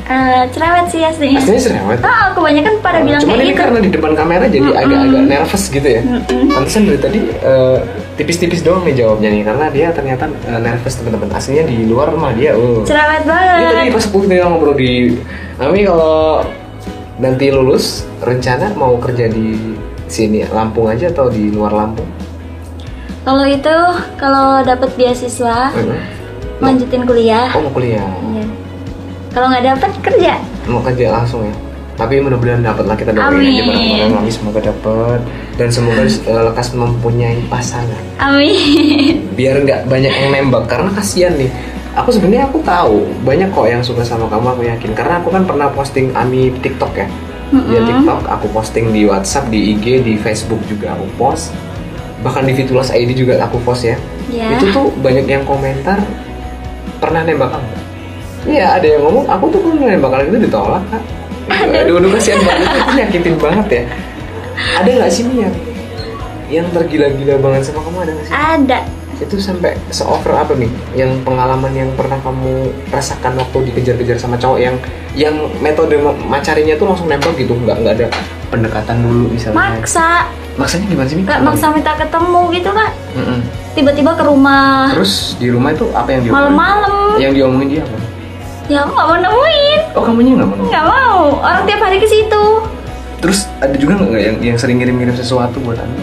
Eh, 0.08 0.44
cerewet 0.50 0.88
sih 0.88 1.04
aslinya. 1.04 1.36
Aslinya 1.38 1.62
cerewet. 1.62 2.00
Oh, 2.00 2.26
kebanyakan 2.32 2.74
pada 2.80 3.00
bilang 3.04 3.20
Cuman 3.20 3.34
kayak 3.34 3.44
ini 3.44 3.52
gitu. 3.52 3.60
karena 3.60 3.78
di 3.78 3.90
depan 3.92 4.12
kamera 4.16 4.46
jadi 4.48 4.64
Mm-mm. 4.64 4.80
agak-agak 4.80 5.24
nervous 5.28 5.64
gitu 5.68 5.88
ya. 5.90 6.02
Mm-mm. 6.02 6.44
Pantesan 6.48 6.82
dari 6.88 6.98
tadi 6.98 7.20
eh, 7.28 7.78
tipis-tipis 8.16 8.62
doang 8.62 8.82
nih 8.82 8.96
jawabnya 8.96 9.30
nih 9.30 9.44
karena 9.44 9.66
dia 9.68 9.88
ternyata 9.92 10.24
eh, 10.48 10.60
nervous 10.60 10.96
teman-teman. 10.96 11.28
Aslinya 11.30 11.64
di 11.64 11.78
luar 11.84 12.08
mah 12.14 12.32
dia. 12.32 12.56
Uh. 12.56 12.82
Cerewet 12.82 13.22
Ini 13.22 13.36
tadi 13.68 13.76
banget. 13.84 13.94
pas 13.94 14.06
kita 14.08 14.46
ngobrol 14.48 14.76
di 14.76 14.92
Ami 15.58 15.84
kalau 15.84 16.40
nanti 17.18 17.46
lulus 17.50 17.86
rencana 18.20 18.72
mau 18.72 18.96
kerja 18.96 19.28
di 19.28 19.76
sini 20.08 20.48
Lampung 20.48 20.88
aja 20.88 21.12
atau 21.12 21.28
di 21.28 21.52
luar 21.52 21.76
Lampung? 21.76 22.08
Kalau 23.22 23.44
itu 23.44 23.76
kalau 24.16 24.64
dapat 24.64 24.88
beasiswa 24.96 25.76
Hmm. 25.76 26.00
lanjutin 26.58 27.04
kuliah. 27.04 27.52
Oh 27.54 27.62
mau 27.62 27.70
kuliah, 27.70 28.08
Iya. 28.32 28.46
Kalau 29.38 29.48
nggak 29.48 29.66
dapat 29.68 29.92
kerja. 30.02 30.34
mau 30.66 30.82
kerja 30.82 31.14
langsung 31.14 31.46
ya. 31.46 31.54
Tapi 31.94 32.18
mudah-mudahan 32.18 32.62
dapat 32.62 32.86
lah 32.86 32.94
kita 32.94 33.10
doain 33.10 33.26
aja 33.30 33.38
Amin. 33.38 33.62
bareng-bareng 33.64 34.18
Ami 34.18 34.30
semoga 34.30 34.60
dapat 34.60 35.20
dan 35.56 35.70
semoga 35.70 36.02
eh, 36.34 36.42
lekas 36.44 36.74
mempunyai 36.74 37.38
pasangan. 37.46 38.02
Amin. 38.18 39.22
biar 39.38 39.62
nggak 39.62 39.86
banyak 39.86 40.10
yang 40.10 40.30
nembak 40.32 40.66
karena 40.66 40.90
kasihan 40.90 41.34
nih 41.34 41.54
aku 41.94 42.10
sebenarnya 42.10 42.46
aku 42.46 42.58
tahu 42.62 43.06
banyak 43.22 43.50
kok 43.50 43.66
yang 43.66 43.82
suka 43.82 44.02
sama 44.02 44.26
kamu 44.26 44.48
aku 44.48 44.62
yakin 44.66 44.92
karena 44.94 45.14
aku 45.18 45.30
kan 45.30 45.46
pernah 45.46 45.70
posting 45.70 46.10
Ami 46.12 46.50
TikTok 46.56 46.94
ya 46.94 47.06
ya 47.06 47.10
Mm-mm. 47.54 47.86
TikTok 47.86 48.22
aku 48.28 48.46
posting 48.50 48.90
di 48.90 49.06
WhatsApp 49.06 49.50
di 49.50 49.74
IG 49.74 50.02
di 50.02 50.14
Facebook 50.18 50.62
juga 50.66 50.94
aku 50.94 51.06
post 51.16 51.54
bahkan 52.20 52.44
di 52.44 52.54
Fitulas 52.54 52.90
ID 52.90 53.14
juga 53.16 53.38
aku 53.40 53.62
post 53.62 53.86
ya 53.86 53.98
Ya. 54.28 54.52
itu 54.54 54.68
tuh 54.70 54.92
banyak 55.00 55.24
yang 55.24 55.48
komentar 55.48 56.04
pernah 57.00 57.24
nembak 57.24 57.48
kamu 57.48 57.70
iya 58.46 58.76
ada 58.76 58.86
yang 58.86 59.02
ngomong 59.02 59.26
aku 59.26 59.46
tuh 59.50 59.60
pernah 59.60 59.88
nembak 59.88 60.12
kalian 60.12 60.30
itu 60.30 60.40
ditolak 60.46 60.84
kak 60.88 61.04
aduh 61.74 61.96
aduh 61.98 62.10
kasihan 62.12 62.40
banget 62.40 62.68
itu 62.70 62.92
nyakitin 62.94 63.36
banget 63.38 63.68
ya 63.68 63.84
ada 64.76 64.90
nggak 64.92 65.10
sih 65.10 65.24
nih 65.26 65.38
yang 65.40 65.56
yang 66.48 66.66
tergila-gila 66.72 67.36
banget 67.42 67.62
sama 67.66 67.82
kamu 67.82 67.98
ada 68.00 68.12
nggak 68.14 68.26
sih 68.26 68.34
Ada. 68.34 68.80
itu 69.18 69.36
sampai 69.38 69.74
seover 69.90 70.32
apa 70.32 70.54
nih 70.54 70.70
yang 70.94 71.10
pengalaman 71.26 71.74
yang 71.74 71.90
pernah 71.92 72.22
kamu 72.22 72.70
rasakan 72.88 73.34
waktu 73.36 73.58
dikejar-kejar 73.68 74.16
sama 74.16 74.38
cowok 74.38 74.60
yang 74.62 74.76
yang 75.12 75.34
metode 75.58 75.98
ma- 75.98 76.14
macarinya 76.30 76.78
tuh 76.78 76.86
langsung 76.86 77.10
nembak 77.10 77.34
gitu 77.34 77.58
nggak 77.58 77.82
nggak 77.82 77.94
ada 77.96 78.08
pendekatan 78.48 79.02
dulu 79.02 79.26
misalnya 79.28 79.58
Maksa. 79.58 80.30
maksanya 80.56 80.86
gimana 80.88 81.08
sih? 81.08 81.18
Nggak 81.18 81.42
maksa 81.42 81.66
minta 81.70 81.94
ketemu 81.94 82.42
gitu 82.52 82.70
kan. 82.72 82.90
Mm-mm. 83.14 83.40
Tiba-tiba 83.74 84.12
ke 84.14 84.24
rumah. 84.24 84.90
terus 84.90 85.14
di 85.36 85.50
rumah 85.50 85.70
itu 85.70 85.86
apa 85.92 86.10
yang 86.10 86.22
diomongin 86.24 86.38
Malam-malam. 86.50 87.14
yang 87.18 87.34
diomongin 87.34 87.68
dia 87.68 87.82
apa 87.84 87.98
Ya 88.68 88.84
aku 88.84 88.92
nggak 88.92 89.08
mau 89.08 89.18
nemuin. 89.18 89.80
oh 89.94 90.04
kamunya 90.04 90.32
nggak 90.36 90.50
mau 90.50 90.58
Nggak 90.62 90.86
mau. 90.86 91.20
Orang 91.40 91.64
tiap 91.64 91.82
hari 91.82 91.98
ke 91.98 92.08
situ. 92.08 92.44
terus 93.18 93.50
ada 93.58 93.74
juga 93.74 93.98
nggak 93.98 94.22
yang 94.22 94.38
yang 94.44 94.58
sering 94.58 94.78
ngirim-ngirim 94.78 95.10
sesuatu 95.12 95.58
buat 95.60 95.74
anda 95.76 95.98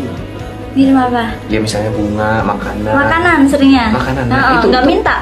Ngirim 0.74 0.98
apa? 0.98 1.30
ya 1.46 1.62
misalnya 1.62 1.90
bunga 1.90 2.42
makanan 2.42 2.90
Makanan 2.90 3.38
seringnya. 3.46 3.86
Makanan, 3.92 4.24
Nah, 4.26 4.34
nah, 4.34 4.50
itu- 4.58 4.68
nggak 4.68 4.82
itu- 4.82 4.90
minta. 4.90 5.16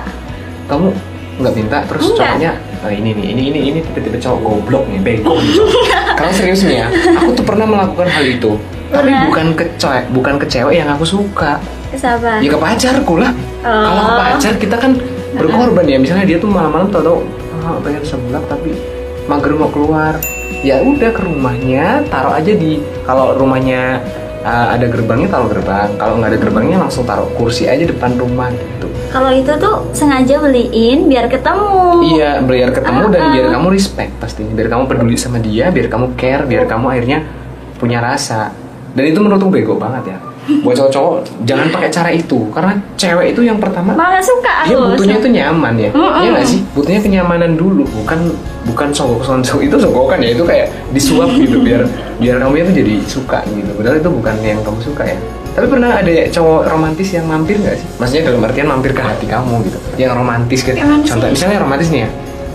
kamu 0.65 0.89
nggak 1.35 1.55
minta 1.55 1.79
terus 1.85 2.05
Enggak. 2.07 2.33
cowoknya 2.33 2.53
"Ah, 2.81 2.89
ini 2.89 3.11
nih 3.13 3.27
ini 3.29 3.43
ini 3.47 3.59
ini 3.67 3.79
tipe-tipe 3.83 4.17
cowok 4.17 4.39
goblok 4.41 4.85
nih 4.87 5.01
bego 5.01 5.37
nih 5.37 5.53
cowok." 5.53 5.73
kalau 6.19 6.33
serius 6.33 6.61
nih 6.63 6.77
ya 6.79 6.89
aku 7.15 7.31
tuh 7.35 7.45
pernah 7.45 7.67
melakukan 7.67 8.07
hal 8.07 8.25
itu 8.25 8.51
tapi 8.89 9.09
Pernah? 9.09 9.23
bukan 9.27 9.47
ke 9.53 9.65
cewek 9.77 10.05
bukan 10.11 10.35
ke 10.39 10.47
cewek 10.47 10.75
yang 10.75 10.89
aku 10.89 11.05
suka 11.05 11.61
siapa? 11.91 12.39
ya 12.39 12.49
ke 12.49 12.57
pacarku 12.57 13.15
lah 13.19 13.33
Oh. 13.61 13.69
kalau 13.69 14.03
ke 14.03 14.13
pacar 14.19 14.53
kita 14.57 14.77
kan 14.77 14.93
berkorban 15.37 15.85
ya 15.89 15.99
misalnya 15.99 16.27
dia 16.29 16.39
tuh 16.39 16.51
malam-malam 16.51 16.89
tau 16.93 17.03
tau 17.03 17.19
ah, 17.63 17.77
pengen 17.81 18.03
sebelah 18.05 18.43
tapi 18.47 18.77
mager 19.27 19.53
mau 19.55 19.71
keluar 19.71 20.19
ya 20.63 20.83
udah 20.83 21.11
ke 21.11 21.23
rumahnya 21.25 22.07
taruh 22.13 22.35
aja 22.37 22.53
di 22.53 22.83
kalau 23.07 23.35
rumahnya 23.35 24.03
ah, 24.45 24.75
ada 24.75 24.87
gerbangnya 24.87 25.29
taruh 25.33 25.49
gerbang 25.51 25.89
kalau 25.97 26.21
nggak 26.21 26.31
ada 26.37 26.39
gerbangnya 26.39 26.77
langsung 26.83 27.05
taruh 27.09 27.29
kursi 27.35 27.67
aja 27.67 27.87
depan 27.87 28.15
rumah 28.19 28.51
gitu 28.53 28.89
Kalau 29.13 29.29
itu 29.29 29.53
tuh 29.61 29.93
sengaja 29.93 30.41
beliin 30.41 31.05
biar 31.05 31.29
ketemu. 31.29 32.01
Iya, 32.17 32.41
biar 32.49 32.73
ketemu 32.73 33.13
dan 33.13 33.21
Ah, 33.21 33.31
biar 33.37 33.45
ah. 33.45 33.51
kamu 33.61 33.67
respect 33.77 34.17
pastinya. 34.17 34.57
Biar 34.57 34.73
kamu 34.73 34.89
peduli 34.89 35.21
sama 35.21 35.37
dia, 35.37 35.69
biar 35.69 35.93
kamu 35.93 36.17
care, 36.17 36.49
biar 36.49 36.65
kamu 36.65 36.87
akhirnya 36.89 37.21
punya 37.77 38.01
rasa 38.01 38.57
dan 38.95 39.05
itu 39.09 39.19
menurutku 39.19 39.51
bego 39.51 39.75
banget 39.75 40.15
ya 40.15 40.19
buat 40.43 40.75
cowok-cowok 40.75 41.47
jangan 41.47 41.67
pakai 41.71 41.91
cara 41.91 42.11
itu. 42.11 42.39
Karena 42.51 42.75
cewek 42.99 43.27
itu 43.35 43.41
yang 43.47 43.59
pertama 43.63 43.95
malah 43.95 44.23
suka 44.23 44.67
dia 44.67 44.75
aku 44.75 44.99
butuhnya 44.99 45.17
itu 45.23 45.29
nyaman 45.31 45.75
ya. 45.79 45.91
Mm-mm. 45.95 46.23
Iya 46.23 46.29
nggak 46.35 46.47
sih? 46.47 46.61
Butuhnya 46.75 47.01
kenyamanan 47.01 47.55
dulu 47.55 47.87
bukan 48.03 48.35
bukan 48.67 48.89
sogok 48.91 49.23
sonsok 49.23 49.63
itu 49.63 49.77
sogokan 49.79 50.19
ya. 50.19 50.35
Itu 50.35 50.43
kayak 50.43 50.71
disuap 50.91 51.31
gitu 51.39 51.63
biar 51.63 51.87
biar 52.19 52.37
kamu 52.43 52.55
itu 52.67 52.73
jadi 52.83 52.95
suka 53.07 53.39
gitu. 53.55 53.71
Padahal 53.79 53.97
itu 54.03 54.11
bukan 54.11 54.35
yang 54.43 54.61
kamu 54.67 54.79
suka 54.83 55.03
ya. 55.07 55.19
Tapi 55.53 55.67
pernah 55.69 55.91
ada 56.01 56.13
cowok 56.33 56.63
romantis 56.65 57.09
yang 57.13 57.29
mampir 57.29 57.61
nggak 57.61 57.77
sih? 57.77 57.87
Maksudnya 58.01 58.23
dalam 58.33 58.41
artian 58.49 58.67
mampir 58.67 58.93
ke 58.97 59.03
hati 59.05 59.27
kamu 59.29 59.63
gitu. 59.69 59.79
Yang 60.01 60.13
romantis 60.17 60.61
gitu. 60.65 60.77
Sih? 60.81 61.07
contoh 61.13 61.29
misalnya 61.29 61.59
romantis 61.61 61.89
nih 61.93 62.09
ya. 62.09 62.11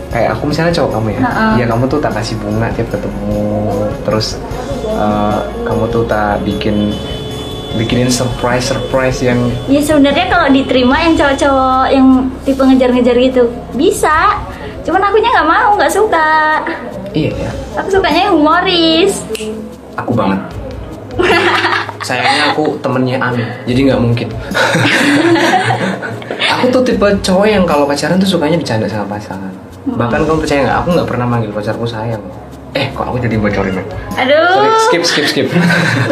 Kayak 0.07 0.29
aku 0.39 0.43
misalnya 0.49 0.73
cowok 0.73 0.91
kamu 0.97 1.07
ya. 1.13 1.19
Ha-ha. 1.21 1.45
ya 1.61 1.65
kamu 1.67 1.83
tuh 1.85 1.99
tak 2.01 2.11
kasih 2.17 2.35
bunga 2.41 2.67
tiap 2.73 2.89
ketemu. 2.89 3.43
Terus 4.01 4.27
eh, 4.87 5.39
kamu 5.61 5.83
tuh 5.93 6.03
tak 6.09 6.41
bikin 6.41 6.95
bikinin 7.73 8.07
surprise 8.07 8.69
surprise 8.69 9.19
yang 9.19 9.37
Ya 9.65 9.81
sebenarnya 9.81 10.25
kalau 10.27 10.47
diterima 10.47 10.95
yang 10.97 11.13
cowok-cowok 11.13 11.85
yang 11.89 12.07
tipe 12.41 12.61
ngejar-ngejar 12.61 13.15
gitu 13.17 13.43
bisa. 13.73 14.39
Cuman 14.81 15.03
akunya 15.03 15.29
nggak 15.29 15.49
mau, 15.49 15.69
nggak 15.75 15.91
suka. 15.91 16.63
iya 17.11 17.31
ya 17.33 17.51
Aku 17.75 17.91
sukanya 17.91 18.29
yang 18.29 18.35
humoris. 18.35 19.25
aku 19.93 20.11
banget. 20.13 20.39
Sayangnya 21.99 22.53
aku 22.53 22.77
temennya 22.79 23.17
Ami 23.17 23.41
jadi 23.65 23.79
nggak 23.91 23.99
mungkin. 23.99 24.27
Aku 26.57 26.69
tuh 26.71 26.81
tipe 26.81 27.03
cowok 27.21 27.45
yang 27.45 27.63
kalau 27.65 27.85
pacaran 27.85 28.17
tuh 28.17 28.29
sukanya 28.29 28.55
bercanda 28.55 28.87
sama 28.87 29.17
pasangan. 29.17 29.51
Bahkan 29.85 30.25
kamu 30.25 30.39
percaya 30.39 30.59
nggak? 30.63 30.77
Aku 30.79 30.87
nggak 30.93 31.07
pernah 31.09 31.25
manggil 31.27 31.51
pacarku 31.51 31.85
sayang 31.85 32.21
eh 32.77 32.87
kok 32.93 33.05
aku 33.09 33.17
jadi 33.17 33.35
bocorin 33.41 33.73
ya 33.73 33.83
Aduh. 34.17 34.53
Sorry, 34.53 34.69
skip 34.85 35.03
skip 35.05 35.25
skip. 35.29 35.47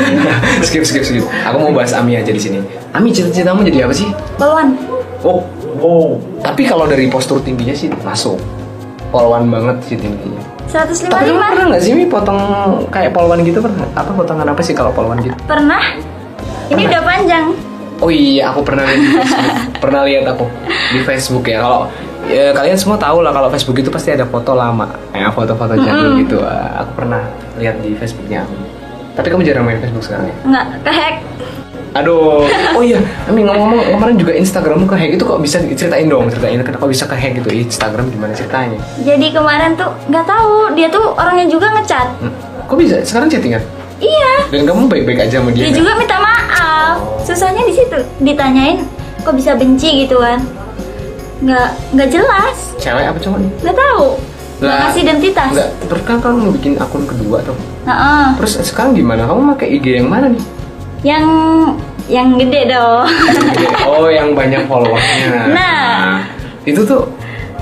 Skip 0.68 0.84
skip 0.86 1.04
skip. 1.06 1.26
Aku 1.26 1.58
mau 1.58 1.74
bahas 1.74 1.94
Ami 1.94 2.18
aja 2.18 2.30
di 2.30 2.38
sini. 2.38 2.62
Ami 2.94 3.10
cita-citamu 3.10 3.66
jadi 3.66 3.86
apa 3.86 3.94
sih? 3.94 4.10
Poluan. 4.38 4.78
oh 5.26 5.42
oh. 5.82 6.22
Tapi 6.42 6.70
kalau 6.70 6.86
dari 6.86 7.10
postur 7.10 7.42
tingginya 7.42 7.74
sih 7.74 7.90
masuk. 8.06 8.38
Polwan 9.10 9.50
banget 9.50 9.78
sih 9.90 9.98
tingginya. 9.98 10.42
155 10.70 11.08
tapi 11.14 11.30
pernah 11.30 11.66
nggak 11.72 11.82
sih 11.82 11.92
Mi 11.94 12.06
potong 12.10 12.40
kayak 12.90 13.14
polwan 13.14 13.42
gitu? 13.46 13.62
Pernah? 13.62 13.86
Apa 13.94 14.12
potongan 14.14 14.48
apa 14.50 14.62
sih 14.66 14.74
kalau 14.74 14.90
polwan 14.94 15.22
gitu? 15.22 15.34
Pernah? 15.46 15.82
Ini 16.70 16.74
Pernah. 16.74 16.90
udah 16.90 17.02
panjang. 17.06 17.46
Oh 18.04 18.12
iya, 18.12 18.52
aku 18.52 18.60
pernah 18.60 18.84
lihat 18.84 19.00
pernah 19.84 20.04
lihat 20.04 20.26
aku 20.28 20.46
di 20.92 21.00
Facebook 21.06 21.48
ya. 21.48 21.64
Kalau 21.64 21.88
ya, 22.30 22.52
kalian 22.54 22.78
semua 22.78 22.98
tahu 22.98 23.22
lah 23.22 23.32
kalau 23.32 23.48
Facebook 23.50 23.78
itu 23.80 23.90
pasti 23.90 24.14
ada 24.14 24.26
foto 24.26 24.54
lama, 24.54 24.86
ya 25.12 25.30
foto-foto 25.30 25.74
jadul 25.78 26.22
gitu. 26.22 26.38
Ah, 26.42 26.84
aku 26.86 27.04
pernah 27.04 27.22
lihat 27.58 27.80
di 27.82 27.94
Facebooknya 27.96 28.44
aku. 28.46 28.56
Tapi 29.16 29.28
kamu 29.32 29.42
jarang 29.48 29.64
main 29.64 29.80
Facebook 29.80 30.04
sekarang 30.04 30.28
ya? 30.28 30.36
Nggak, 30.44 30.66
kehack. 30.84 31.16
Aduh, 31.96 32.44
oh 32.78 32.84
iya, 32.84 33.00
Ami 33.32 33.48
ngomong-ngomong 33.48 33.96
kemarin 33.96 34.16
juga 34.20 34.34
Instagrammu 34.36 34.84
ke 34.84 34.96
hack 35.00 35.12
itu 35.16 35.24
kok 35.24 35.40
bisa 35.40 35.58
ceritain 35.64 36.12
dong, 36.12 36.28
ceritain 36.28 36.60
kenapa 36.60 36.86
bisa 36.92 37.08
ke 37.08 37.16
hack 37.16 37.40
gitu 37.40 37.50
Instagram 37.56 38.12
gimana 38.12 38.36
ceritanya? 38.36 38.76
Jadi 39.00 39.28
kemarin 39.32 39.80
tuh 39.80 39.96
nggak 40.12 40.26
tahu 40.28 40.76
dia 40.76 40.92
tuh 40.92 41.16
orangnya 41.16 41.48
juga 41.48 41.72
ngecat. 41.72 42.08
Hmm, 42.20 42.34
Kok 42.66 42.76
bisa? 42.82 42.98
Sekarang 43.06 43.30
chattingan? 43.32 43.64
Iya. 44.04 44.32
Dan 44.52 44.68
kamu 44.68 44.92
baik-baik 44.92 45.24
aja 45.24 45.40
sama 45.40 45.56
dia? 45.56 45.72
Dia 45.72 45.80
juga 45.80 45.96
minta 45.96 46.20
maaf. 46.20 47.00
Susahnya 47.24 47.64
di 47.64 47.72
situ 47.72 47.96
ditanyain 48.20 48.84
kok 49.24 49.34
bisa 49.34 49.56
benci 49.56 50.04
gitu 50.04 50.20
kan. 50.20 50.44
Nggak 51.44 51.70
nggak 51.96 52.10
jelas. 52.12 52.58
Cewek 52.80 53.04
apa 53.12 53.20
cowok 53.20 53.38
nih? 53.44 53.52
Nggak 53.64 53.78
tahu. 53.78 54.08
Nggak 54.56 54.76
ngasih 54.80 55.02
identitas. 55.04 55.52
Enggak, 55.52 55.70
terus 55.92 56.04
kan 56.08 56.18
kamu 56.24 56.36
mau 56.48 56.52
bikin 56.56 56.74
akun 56.80 57.04
kedua 57.04 57.38
tuh. 57.44 57.58
Heeh. 57.84 58.26
Terus 58.40 58.54
sekarang 58.64 58.96
gimana? 58.96 59.28
Kamu 59.28 59.52
pakai 59.56 59.68
IG 59.76 60.00
yang 60.00 60.08
mana 60.08 60.32
nih? 60.32 60.44
Yang 61.04 61.26
yang 62.08 62.28
gede 62.40 62.62
dong. 62.72 63.06
oh, 63.90 64.08
yang 64.08 64.32
banyak 64.32 64.64
followersnya. 64.70 65.52
Nah. 65.52 66.24
itu 66.66 66.82
tuh 66.82 67.06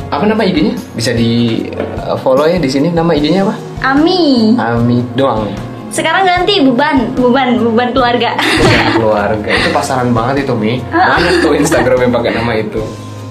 apa 0.07 0.23
nama 0.23 0.47
IG-nya? 0.47 0.79
Bisa 0.95 1.11
di 1.11 1.65
uh, 1.75 2.15
follow 2.21 2.47
ya 2.47 2.55
di 2.61 2.69
sini. 2.69 2.93
Nama 2.93 3.11
IG-nya 3.17 3.43
apa? 3.43 3.55
Ami. 3.83 4.53
Ami 4.55 5.03
doang 5.17 5.49
nih. 5.49 5.57
Sekarang 5.93 6.25
ganti 6.25 6.63
beban, 6.65 7.13
beban, 7.13 7.59
beban 7.61 7.89
keluarga. 7.93 8.33
Bukan 8.37 8.87
keluarga. 8.97 9.49
Itu 9.53 9.69
pasaran 9.69 10.09
banget 10.09 10.45
itu 10.47 10.53
Mi. 10.57 10.81
Banyak 10.89 11.43
tuh 11.43 11.53
Instagram 11.53 12.09
yang 12.09 12.13
pakai 12.13 12.31
nama 12.33 12.51
itu. 12.57 12.81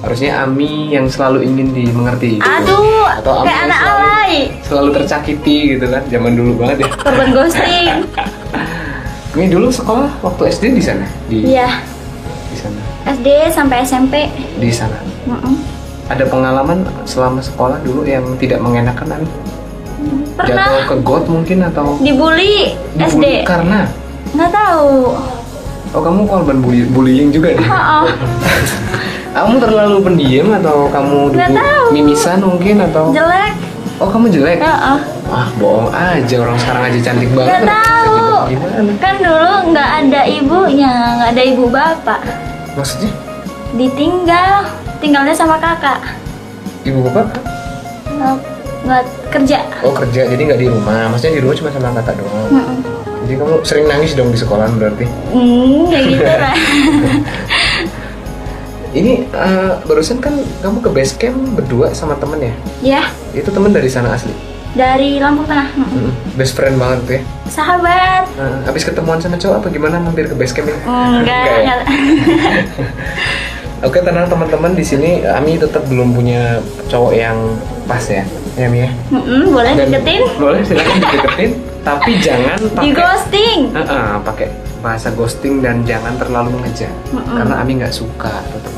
Harusnya 0.02 0.42
Ami 0.42 0.90
yang 0.90 1.06
selalu 1.06 1.46
ingin 1.46 1.70
dimengerti. 1.70 2.36
gitu. 2.36 2.44
Aduh, 2.44 3.06
Atau 3.12 3.32
Ami 3.36 3.46
kayak 3.46 3.60
anak 3.64 3.78
selalu, 3.78 4.02
alay. 4.02 4.34
selalu 4.60 4.88
tercakiti 4.92 5.56
gitu 5.72 5.86
kan. 5.86 6.02
Zaman 6.04 6.32
dulu 6.34 6.52
banget 6.58 6.76
ya. 6.80 6.88
Korban 6.96 7.28
ghosting. 7.30 7.86
Mi 9.34 9.48
dulu 9.48 9.68
sekolah 9.68 10.10
waktu 10.20 10.42
SD 10.50 10.64
di 10.72 10.82
sana. 10.82 11.06
Di 11.24 11.38
Iya. 11.48 11.70
di 12.44 12.56
sana. 12.58 12.80
SD 13.08 13.28
sampai 13.48 13.76
SMP. 13.80 14.14
Di 14.58 14.68
sana. 14.68 14.98
Mm-mm. 15.24 15.54
Ada 16.04 16.26
pengalaman 16.26 16.78
selama 17.02 17.40
sekolah 17.40 17.80
dulu 17.80 18.04
yang 18.04 18.26
tidak 18.36 18.58
mengenakan 18.58 19.16
Ami? 19.16 19.28
Pernah 20.34 20.66
Jatuh 20.66 20.82
ke 20.84 20.96
got 21.00 21.24
mungkin 21.24 21.62
atau 21.62 21.94
dibully 21.96 22.74
dibully 22.92 23.38
SD. 23.38 23.46
karena 23.46 23.86
Nggak 24.32 24.50
tahu. 24.50 25.14
oh 25.92 26.00
kamu 26.00 26.20
korban 26.24 26.58
bully, 26.58 26.82
bullying 26.86 27.28
juga 27.30 27.52
nih. 27.52 27.64
Oh, 27.64 28.08
Kamu 29.32 29.54
terlalu 29.56 29.96
pendiam 30.04 30.48
atau 30.52 30.92
kamu 30.92 31.32
tahu. 31.32 31.84
mimisan 31.90 32.38
mungkin 32.38 32.84
atau 32.84 33.08
jelek. 33.10 33.56
oh 33.96 34.08
kamu 34.08 34.28
jelek? 34.28 34.60
Heeh. 34.60 34.98
Wah 35.24 35.48
bohong 35.56 35.88
aja 35.88 36.34
orang 36.36 36.56
sekarang 36.60 36.82
aja 36.84 36.98
cantik 37.00 37.30
banget. 37.32 37.48
Nggak 37.48 37.64
tahu. 37.72 38.16
Gimana? 38.52 38.92
Kan 39.00 39.14
dulu 39.18 39.52
nggak 39.72 39.90
ada 40.04 40.20
ibunya, 40.28 40.92
nggak 41.16 41.30
ada 41.32 41.42
ibu 41.42 41.64
bapak. 41.66 42.20
Maksudnya 42.76 43.12
Ditinggal, 43.72 44.68
tinggalnya 45.00 45.32
sama 45.32 45.56
kakak. 45.56 45.96
ibu 46.84 47.00
bapak? 47.08 47.40
Nggak, 48.82 49.04
kerja. 49.32 49.64
Oh 49.80 49.96
kerja 49.96 50.28
jadi 50.28 50.42
nggak 50.44 50.60
di 50.60 50.68
rumah. 50.68 51.08
Maksudnya 51.08 51.38
di 51.38 51.40
rumah 51.40 51.56
cuma 51.56 51.70
sama 51.72 51.88
kakak 51.96 52.20
doang. 52.20 52.48
Mm-mm. 52.52 52.76
Jadi 53.22 53.34
kamu 53.38 53.54
sering 53.62 53.86
nangis 53.86 54.12
dong 54.12 54.28
di 54.28 54.36
sekolah 54.36 54.66
berarti. 54.76 55.06
Hmm, 55.32 55.88
kayak 55.88 56.04
gitu 56.10 56.24
lah. 56.26 56.54
Ini 58.92 59.24
eh, 59.26 59.72
barusan 59.82 60.20
kan 60.20 60.32
kamu 60.60 60.78
ke 60.78 60.90
base 60.90 61.16
camp 61.16 61.36
berdua 61.54 61.90
sama 61.90 62.12
temen 62.14 62.38
ya? 62.38 62.54
ya, 62.82 63.02
Itu 63.32 63.48
temen 63.48 63.70
dari 63.70 63.88
sana 63.88 64.12
asli. 64.12 64.32
dari 64.72 65.16
Lampung 65.16 65.44
Tengah. 65.44 65.68
Mm-mm. 65.74 66.08
Mm, 66.08 66.12
Best 66.32 66.52
friend 66.52 66.76
banget 66.76 66.98
tuh 67.02 67.12
ya. 67.14 67.22
Sahabat. 67.46 68.24
Nah, 68.32 68.64
habis 68.64 68.82
ketemuan 68.82 69.16
sama 69.16 69.36
cowok 69.36 69.56
apa 69.58 69.68
gimana 69.68 69.96
mampir 69.98 70.24
ke 70.24 70.32
base 70.32 70.52
camp 70.54 70.64
ini? 70.66 70.80
Enggak, 70.80 71.44
ya? 71.44 71.56
enggak. 71.58 71.80
Oke 73.82 73.98
tenang 73.98 74.24
teman-teman 74.24 74.72
di 74.72 74.80
sini 74.80 75.26
Ami 75.26 75.58
tetap 75.58 75.82
belum 75.84 76.12
punya 76.12 76.56
cowok 76.86 77.12
yang 77.12 77.36
pas 77.84 78.00
ya, 78.02 78.22
ya 78.54 78.64
Mi 78.66 78.80
ya. 78.82 78.90
Mm-mm, 79.10 79.50
boleh 79.50 79.72
Dan- 79.74 79.88
deketin? 79.90 80.22
Boleh 80.36 80.60
silakan 80.62 80.96
dideketin, 81.02 81.50
tapi 81.82 82.10
jangan 82.18 82.56
Di 82.56 82.68
pakai 82.70 82.92
ghosting. 82.94 83.58
Heeh, 83.74 84.06
pakai 84.22 84.48
bahasa 84.78 85.08
ghosting 85.10 85.60
dan 85.60 85.82
jangan 85.82 86.16
terlalu 86.16 86.54
mengejar 86.54 86.88
Mm-mm. 87.10 87.34
karena 87.34 87.54
Ami 87.56 87.76
nggak 87.76 87.92
suka 87.92 88.32
tuh, 88.54 88.72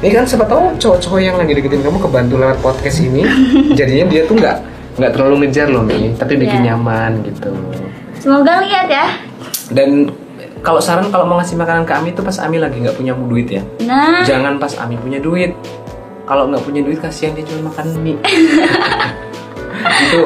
Ini 0.00 0.16
kan 0.16 0.24
siapa 0.24 0.48
tahu 0.48 0.80
cowok-cowok 0.80 1.20
yang 1.20 1.36
lagi 1.36 1.52
deketin 1.52 1.84
kamu 1.84 2.00
kebantu 2.00 2.40
lewat 2.40 2.56
podcast 2.64 3.04
ini, 3.04 3.20
jadinya 3.78 4.08
dia 4.08 4.24
tuh 4.24 4.32
nggak 4.40 4.56
nggak 4.96 5.10
terlalu 5.12 5.44
ngejar 5.44 5.68
loh 5.68 5.84
Mi, 5.84 6.16
tapi 6.16 6.40
bikin 6.40 6.64
Iya. 6.64 6.72
nyaman 6.72 7.20
gitu. 7.28 7.52
Semoga 8.16 8.64
lihat 8.64 8.88
ya. 8.88 9.06
Dan 9.68 10.08
kalau 10.60 10.80
saran 10.80 11.12
kalau 11.12 11.28
mau 11.28 11.36
ngasih 11.36 11.56
makanan 11.56 11.84
ke 11.84 11.92
Ami 11.92 12.12
itu 12.12 12.24
pas 12.24 12.36
Ami 12.40 12.56
lagi 12.56 12.80
nggak 12.80 12.96
punya 12.96 13.12
duit 13.12 13.48
ya. 13.48 13.62
Nah, 13.84 14.24
Jangan 14.24 14.56
pas 14.56 14.72
Ami 14.80 14.96
punya 14.96 15.20
duit. 15.20 15.52
Kalau 16.24 16.48
nggak 16.48 16.64
punya 16.64 16.80
duit 16.80 16.96
kasihan 16.96 17.36
dia 17.36 17.44
cuma 17.44 17.68
makan 17.68 17.86
mie. 18.00 18.16
itu 20.04 20.20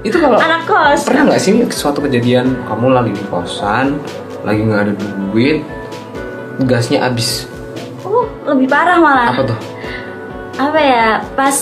itu 0.00 0.16
kalau 0.16 0.40
anak 0.40 0.64
kos. 0.64 1.04
pernah 1.04 1.28
nggak 1.28 1.40
sih 1.40 1.52
suatu 1.68 2.00
kejadian 2.00 2.56
kamu 2.64 2.88
lagi 2.88 3.12
di 3.12 3.24
kosan, 3.28 4.00
lagi 4.48 4.64
nggak 4.64 4.80
ada 4.88 4.92
duit, 4.96 5.60
gasnya 6.64 7.04
habis. 7.04 7.44
Uh, 8.50 8.58
lebih 8.58 8.66
parah 8.66 8.98
malah. 8.98 9.30
Apa 9.30 9.42
tuh? 9.46 9.58
Apa 10.58 10.78
ya? 10.78 11.06
Pas 11.32 11.54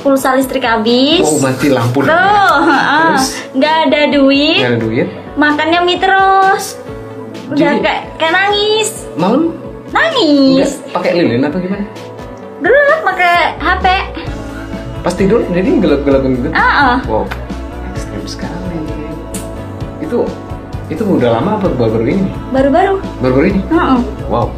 pulsa 0.00 0.32
listrik 0.32 0.64
habis. 0.64 1.20
Oh 1.20 1.36
mati 1.36 1.68
lampu. 1.68 2.00
Tuh, 2.00 2.56
heeh. 2.64 3.14
Nggak 3.52 3.76
ada 3.84 4.00
duit, 4.08 4.56
Nggak 4.56 4.72
ada 4.72 4.80
duit. 4.80 5.06
makannya 5.36 5.80
mie 5.84 6.00
terus. 6.00 6.80
Udah 7.48 7.60
Jadi- 7.76 7.84
kayak 7.84 8.02
kayak 8.16 8.32
nangis. 8.32 8.90
Malam 9.14 9.52
Nangis. 9.88 10.80
pakai 10.88 11.12
lilin 11.14 11.44
atau 11.44 11.60
gimana? 11.60 11.84
Dulu 12.58 12.80
lah 12.88 12.98
pakai 13.04 13.34
HP. 13.58 13.86
Pas 14.98 15.14
tidur 15.14 15.40
jadi 15.46 15.68
gelap-gelap 15.76 16.24
gitu. 16.24 16.48
Heeh. 16.50 16.96
Wow, 17.04 17.24
ekstrim 17.86 18.24
sekali. 18.24 18.80
Itu 20.00 20.24
itu 20.88 21.02
udah 21.04 21.36
lama 21.36 21.60
apa 21.60 21.68
baru-baru 21.68 22.16
ini? 22.16 22.32
Baru-baru. 22.48 22.96
Baru-baru 23.20 23.46
ini? 23.50 23.60
Heeh. 23.68 23.98
Wow. 24.26 24.48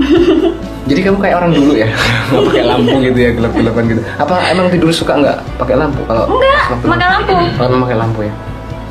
Jadi 0.80 1.00
kamu 1.02 1.18
kayak 1.18 1.36
orang 1.36 1.52
dulu 1.52 1.72
ya, 1.74 1.88
nggak 2.30 2.42
pakai 2.46 2.64
lampu 2.64 2.94
gitu 3.00 3.18
ya, 3.18 3.30
gelap-gelapan 3.32 3.82
gitu. 3.86 4.02
Apa 4.16 4.34
emang 4.48 4.66
tidur 4.68 4.88
suka 4.90 5.12
nggak 5.14 5.38
pakai 5.56 5.76
lampu? 5.76 6.00
Kalau 6.04 6.24
Enggak, 6.26 6.62
waktu- 6.70 6.88
pakai 6.88 7.08
lampu. 7.08 7.32
Kalau 7.52 7.66
emang 7.68 7.82
pakai 7.84 7.98
lampu 7.98 8.20
ya. 8.22 8.32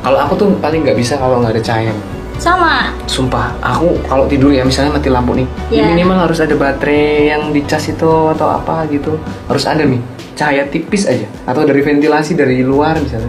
Kalau 0.00 0.18
aku 0.18 0.32
tuh 0.34 0.48
paling 0.58 0.80
nggak 0.80 0.96
bisa 0.96 1.14
kalau 1.14 1.40
nggak 1.40 1.54
ada 1.54 1.62
cahaya. 1.62 1.94
sama 2.40 2.88
Sumpah, 3.04 3.52
aku 3.60 4.00
kalau 4.08 4.24
tidur 4.24 4.48
ya 4.48 4.64
misalnya 4.64 4.96
mati 4.96 5.12
lampu 5.12 5.36
nih, 5.36 5.44
Iya. 5.68 5.92
minimal 5.92 6.24
harus 6.24 6.40
ada 6.40 6.56
baterai 6.56 7.28
yang 7.28 7.52
dicas 7.52 7.84
itu 7.84 8.08
atau 8.32 8.48
apa 8.48 8.88
gitu. 8.88 9.20
Harus 9.44 9.68
ada 9.68 9.84
nih 9.84 10.00
cahaya 10.32 10.64
tipis 10.64 11.04
aja 11.04 11.28
atau 11.44 11.68
dari 11.68 11.84
ventilasi 11.84 12.32
dari 12.32 12.64
luar 12.64 12.96
misalnya. 12.96 13.28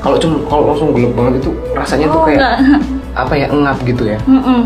Kalau 0.00 0.16
cuma 0.16 0.40
kalau 0.46 0.72
langsung 0.72 0.96
gelap 0.96 1.12
banget 1.12 1.44
itu 1.44 1.52
rasanya 1.70 2.08
tuh 2.08 2.16
oh 2.16 2.24
kayak 2.24 2.40
enggak 2.40 2.56
apa 3.12 3.34
ya 3.34 3.46
engap 3.50 3.76
gitu 3.84 4.02
ya. 4.06 4.18
Mm-mm. 4.24 4.60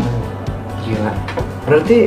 Gila. 0.81 1.11
Berarti 1.67 1.97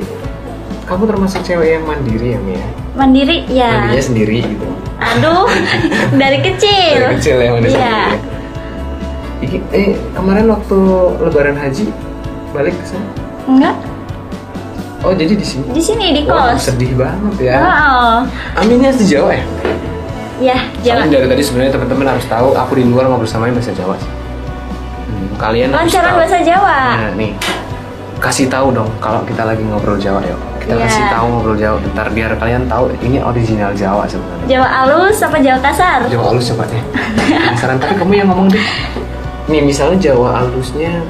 kamu 0.85 1.03
termasuk 1.07 1.41
cewek 1.41 1.69
yang 1.73 1.85
mandiri 1.85 2.29
ya 2.31 2.41
Mia? 2.41 2.65
mandiri 2.95 3.37
ya 3.49 3.71
Mandinya 3.83 4.05
sendiri 4.05 4.37
gitu. 4.45 4.67
aduh 4.97 5.49
dari 6.21 6.39
kecil 6.41 6.95
Dari 7.01 7.15
kecil 7.19 7.37
ya 7.39 7.49
mandi 7.51 7.69
Iya. 7.69 7.81
ya? 7.81 8.05
Iki, 9.41 9.57
eh 9.71 9.89
kemarin 10.11 10.47
waktu 10.47 10.79
Lebaran 11.21 11.53
Haji 11.55 11.85
balik 12.51 12.73
ke 12.75 12.85
sana. 12.87 13.09
enggak 13.45 13.77
Oh 15.01 15.13
jadi 15.13 15.33
di 15.33 15.45
sini. 15.45 15.69
di 15.69 15.83
sini 15.83 16.07
di 16.13 16.23
kos 16.25 16.65
sedih 16.65 16.97
banget 16.97 17.37
ya. 17.43 17.57
oh 17.61 18.17
Aminnya 18.55 18.89
di 18.89 19.05
Jawa 19.05 19.33
ya? 19.33 19.45
ya 20.41 20.57
Soalnya 20.57 20.81
jangan 20.81 21.07
dari 21.11 21.27
tadi 21.29 21.43
sebenarnya 21.43 21.73
teman-teman 21.73 22.07
harus 22.09 22.25
tahu 22.25 22.49
aku 22.53 22.73
di 22.75 22.85
luar 22.85 23.05
ngobrol 23.07 23.29
sama 23.29 23.49
bahasa 23.49 23.71
Jawa 23.71 23.95
sih. 23.95 24.09
Hmm, 25.05 25.29
kalian 25.37 25.69
lancaran 25.71 26.13
bahasa 26.15 26.41
Jawa 26.41 26.77
Nah, 26.97 27.13
nih. 27.15 27.33
Kasih 28.17 28.49
tahu 28.49 28.73
dong 28.73 28.89
kalau 28.97 29.21
kita 29.23 29.45
lagi 29.45 29.61
ngobrol 29.61 29.95
Jawa 29.95 30.25
yuk. 30.25 30.41
Kita 30.65 30.75
Iya. 30.75 30.83
kasih 30.83 31.05
tahu 31.11 31.27
ngobrol 31.29 31.57
Jawa 31.57 31.77
bentar 31.79 32.07
biar 32.09 32.31
kalian 32.35 32.65
tahu 32.65 32.85
ini 32.99 33.19
original 33.19 33.71
Jawa 33.73 34.05
sebenarnya. 34.05 34.47
Jawa 34.49 34.67
halus 34.67 35.17
apa 35.19 35.37
Jawa 35.39 35.59
kasar 35.61 35.99
Jawa 36.07 36.25
halus 36.27 36.45
coba 36.49 36.65
deh. 36.67 36.83
Penasaran 37.21 37.77
tapi 37.77 37.95
kamu 37.95 38.13
yang 38.15 38.29
ngomong 38.29 38.49
deh. 38.49 38.65
Nih 39.45 39.61
misalnya 39.61 40.01
Jawa 40.03 40.41
halusnya 40.41 41.05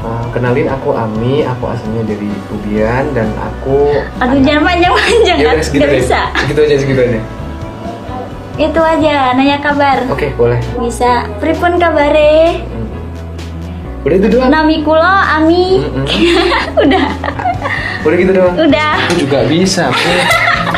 uh, 0.00 0.22
kenalin 0.30 0.68
aku 0.68 0.94
Ami, 0.94 1.42
aku 1.42 1.64
asalnya 1.66 2.06
dari 2.06 2.30
Bubian 2.46 3.10
dan 3.10 3.26
aku 3.34 3.90
aduh 4.16 4.38
jangan 4.40 4.62
panjang-panjang 4.64 5.36
Ya 5.36 5.46
kan 5.50 5.58
deh. 5.58 5.90
bisa 5.92 6.20
Segitu 6.38 6.60
aja 6.62 6.76
segitu 6.78 7.00
aja. 7.02 7.20
itu 8.56 8.80
aja 8.80 9.14
nanya 9.34 9.58
kabar 9.58 10.00
Oke, 10.08 10.32
boleh. 10.32 10.56
bisa 10.78 11.26
pripun 11.36 11.76
kabare 11.76 12.62
Hmm. 12.64 12.85
Udah 14.06 14.16
itu 14.16 14.28
doang. 14.30 14.48
nami 14.48 14.76
kulo 14.80 15.02
ami 15.02 15.82
Mm-mm. 15.82 16.06
udah 16.86 17.06
Udah 18.00 18.16
gitu 18.16 18.32
doang. 18.32 18.54
udah 18.54 18.92
Aku 19.02 19.14
juga 19.18 19.38
bisa. 19.44 19.90
aku 19.90 20.10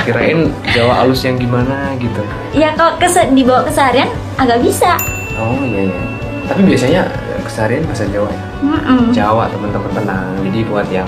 Kirain 0.02 0.48
Jawa 0.66 1.04
halus 1.04 1.20
yang 1.20 1.36
gimana 1.36 1.92
gitu. 1.96 2.24
ya 2.50 2.72
kalau 2.72 2.96
kese 2.96 3.28
dibawa 3.30 3.60
keseharian 3.62 4.08
agak 4.34 4.58
bisa 4.58 4.96
Oh 5.36 5.60
iya 5.62 5.86
iya. 5.86 6.02
Tapi 6.48 6.60
biasanya 6.64 7.02
eh, 7.28 7.40
keseharian 7.44 7.84
bahasa 7.84 8.08
Jawa 8.08 8.26
ya. 8.26 8.42
Mm-mm. 8.58 9.12
Jawa 9.12 9.44
teman-teman 9.46 9.92
tenang. 9.92 10.32
Jadi 10.42 10.58
buat 10.64 10.88
yang 10.88 11.06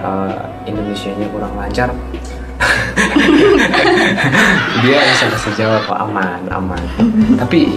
uh, 0.00 0.30
Indonesianya 0.62 1.26
kurang 1.28 1.52
lancar, 1.52 1.90
dia 4.80 4.98
bisa 5.02 5.24
bahasa 5.26 5.50
Jawa 5.52 5.76
kok 5.82 5.98
aman 5.98 6.40
aman. 6.48 6.82
Tapi 7.34 7.74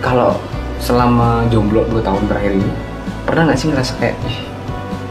kalau 0.00 0.34
selama 0.78 1.44
jomblo 1.46 1.84
2 1.86 2.00
tahun 2.00 2.22
terakhir 2.26 2.52
ini, 2.56 2.70
pernah 3.28 3.42
nggak 3.44 3.58
sih 3.58 3.68
ngerasa 3.68 3.92
kayak 3.96 4.16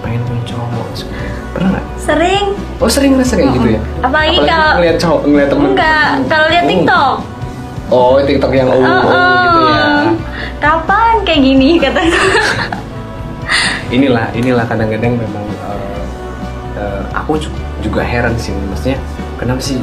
pengen 0.02 0.22
punya 0.26 0.44
cowok? 0.44 0.88
Pernah 1.54 1.70
nggak? 1.72 1.86
sering 1.98 2.46
Oh 2.78 2.88
sering 2.88 3.12
ngerasa 3.14 3.34
kayak 3.36 3.52
gitu 3.54 3.68
ya? 3.70 3.82
apalagi 4.00 4.38
kalau 4.40 4.72
ngeliat 4.78 4.98
cowok, 4.98 5.22
ngeliat 5.24 5.50
temen. 5.50 5.68
enggak 5.70 6.08
kalau 6.26 6.46
lihat 6.48 6.64
Oh. 6.64 6.72
TikTok 6.72 7.16
Oh 7.88 8.16
TikTok 8.20 8.52
yang 8.52 8.68
oh, 8.68 8.78
oh, 8.78 9.36
gitu 9.40 9.60
ya. 9.66 9.86
kapan 10.58 11.14
kayak 11.24 11.42
gini 11.42 11.70
kataku 11.84 12.20
inilah 13.90 14.28
inilah 14.34 14.66
kadang-kadang 14.66 15.16
memang 15.16 15.46
eh, 15.64 16.04
eh, 16.76 17.02
aku 17.12 17.38
ju- 17.38 17.54
juga 17.80 18.02
heran 18.02 18.36
sih 18.36 18.52
maksudnya 18.68 19.00
kenapa 19.36 19.60
sih 19.60 19.80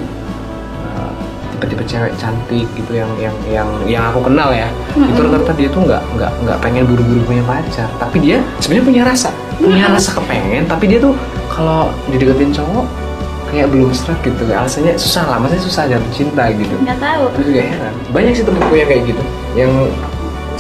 tipe-tipe 1.65 1.85
cewek 1.89 2.13
cantik 2.21 2.69
gitu 2.77 2.93
yang 2.93 3.09
yang 3.17 3.37
yang 3.49 3.69
yang 3.89 4.05
aku 4.13 4.29
kenal 4.29 4.53
ya. 4.53 4.69
Itu 4.93 5.25
rata-rata 5.25 5.53
dia 5.57 5.69
tuh 5.73 5.81
nggak 5.89 6.03
nggak 6.21 6.33
nggak 6.45 6.59
pengen 6.61 6.85
buru-buru 6.85 7.25
punya 7.25 7.43
pacar. 7.49 7.89
Tapi 7.97 8.21
dia 8.21 8.37
sebenarnya 8.61 8.85
punya 8.85 9.03
rasa. 9.09 9.31
Punya 9.57 9.89
rasa 9.89 10.13
kepengen 10.13 10.69
tapi 10.69 10.85
dia 10.93 11.01
tuh 11.01 11.17
kalau 11.49 11.89
dideketin 12.13 12.53
cowok 12.53 12.87
kayak 13.49 13.67
belum 13.73 13.91
serak 13.97 14.21
gitu. 14.21 14.45
Alasannya 14.53 14.95
susah 15.01 15.25
lah 15.31 15.37
maksudnya 15.41 15.65
susah 15.65 15.83
jatuh 15.89 16.13
cinta 16.13 16.45
gitu. 16.53 16.75
Nggak 16.85 16.99
tahu. 17.01 17.23
Aku 17.33 17.41
juga 17.49 17.63
heran. 17.65 17.95
Banyak 18.13 18.33
sih 18.37 18.45
temenku 18.45 18.75
yang 18.77 18.89
kayak 18.91 19.03
gitu. 19.09 19.23
Yang 19.57 19.73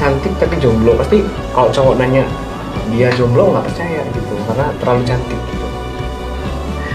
cantik 0.01 0.33
tapi 0.41 0.55
jomblo. 0.57 0.97
Pasti 0.97 1.21
kalau 1.53 1.69
cowok 1.69 1.95
nanya 2.01 2.25
dia 2.89 3.13
jomblo 3.13 3.53
nggak 3.53 3.65
percaya 3.69 4.01
gitu. 4.17 4.35
Karena 4.49 4.67
terlalu 4.81 5.03
cantik 5.05 5.41
gitu. 5.53 5.67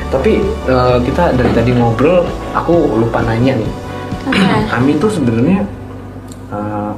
Tapi 0.10 0.42
eh, 0.66 0.98
kita 1.06 1.38
dari 1.38 1.52
tadi 1.54 1.72
ngobrol 1.78 2.26
aku 2.58 2.98
lupa 2.98 3.22
nanya 3.22 3.54
nih 3.60 3.72
apa 4.28 4.76
Ami 4.76 4.98
tuh 5.00 5.12
sebenarnya 5.12 5.64
eh, 6.52 6.92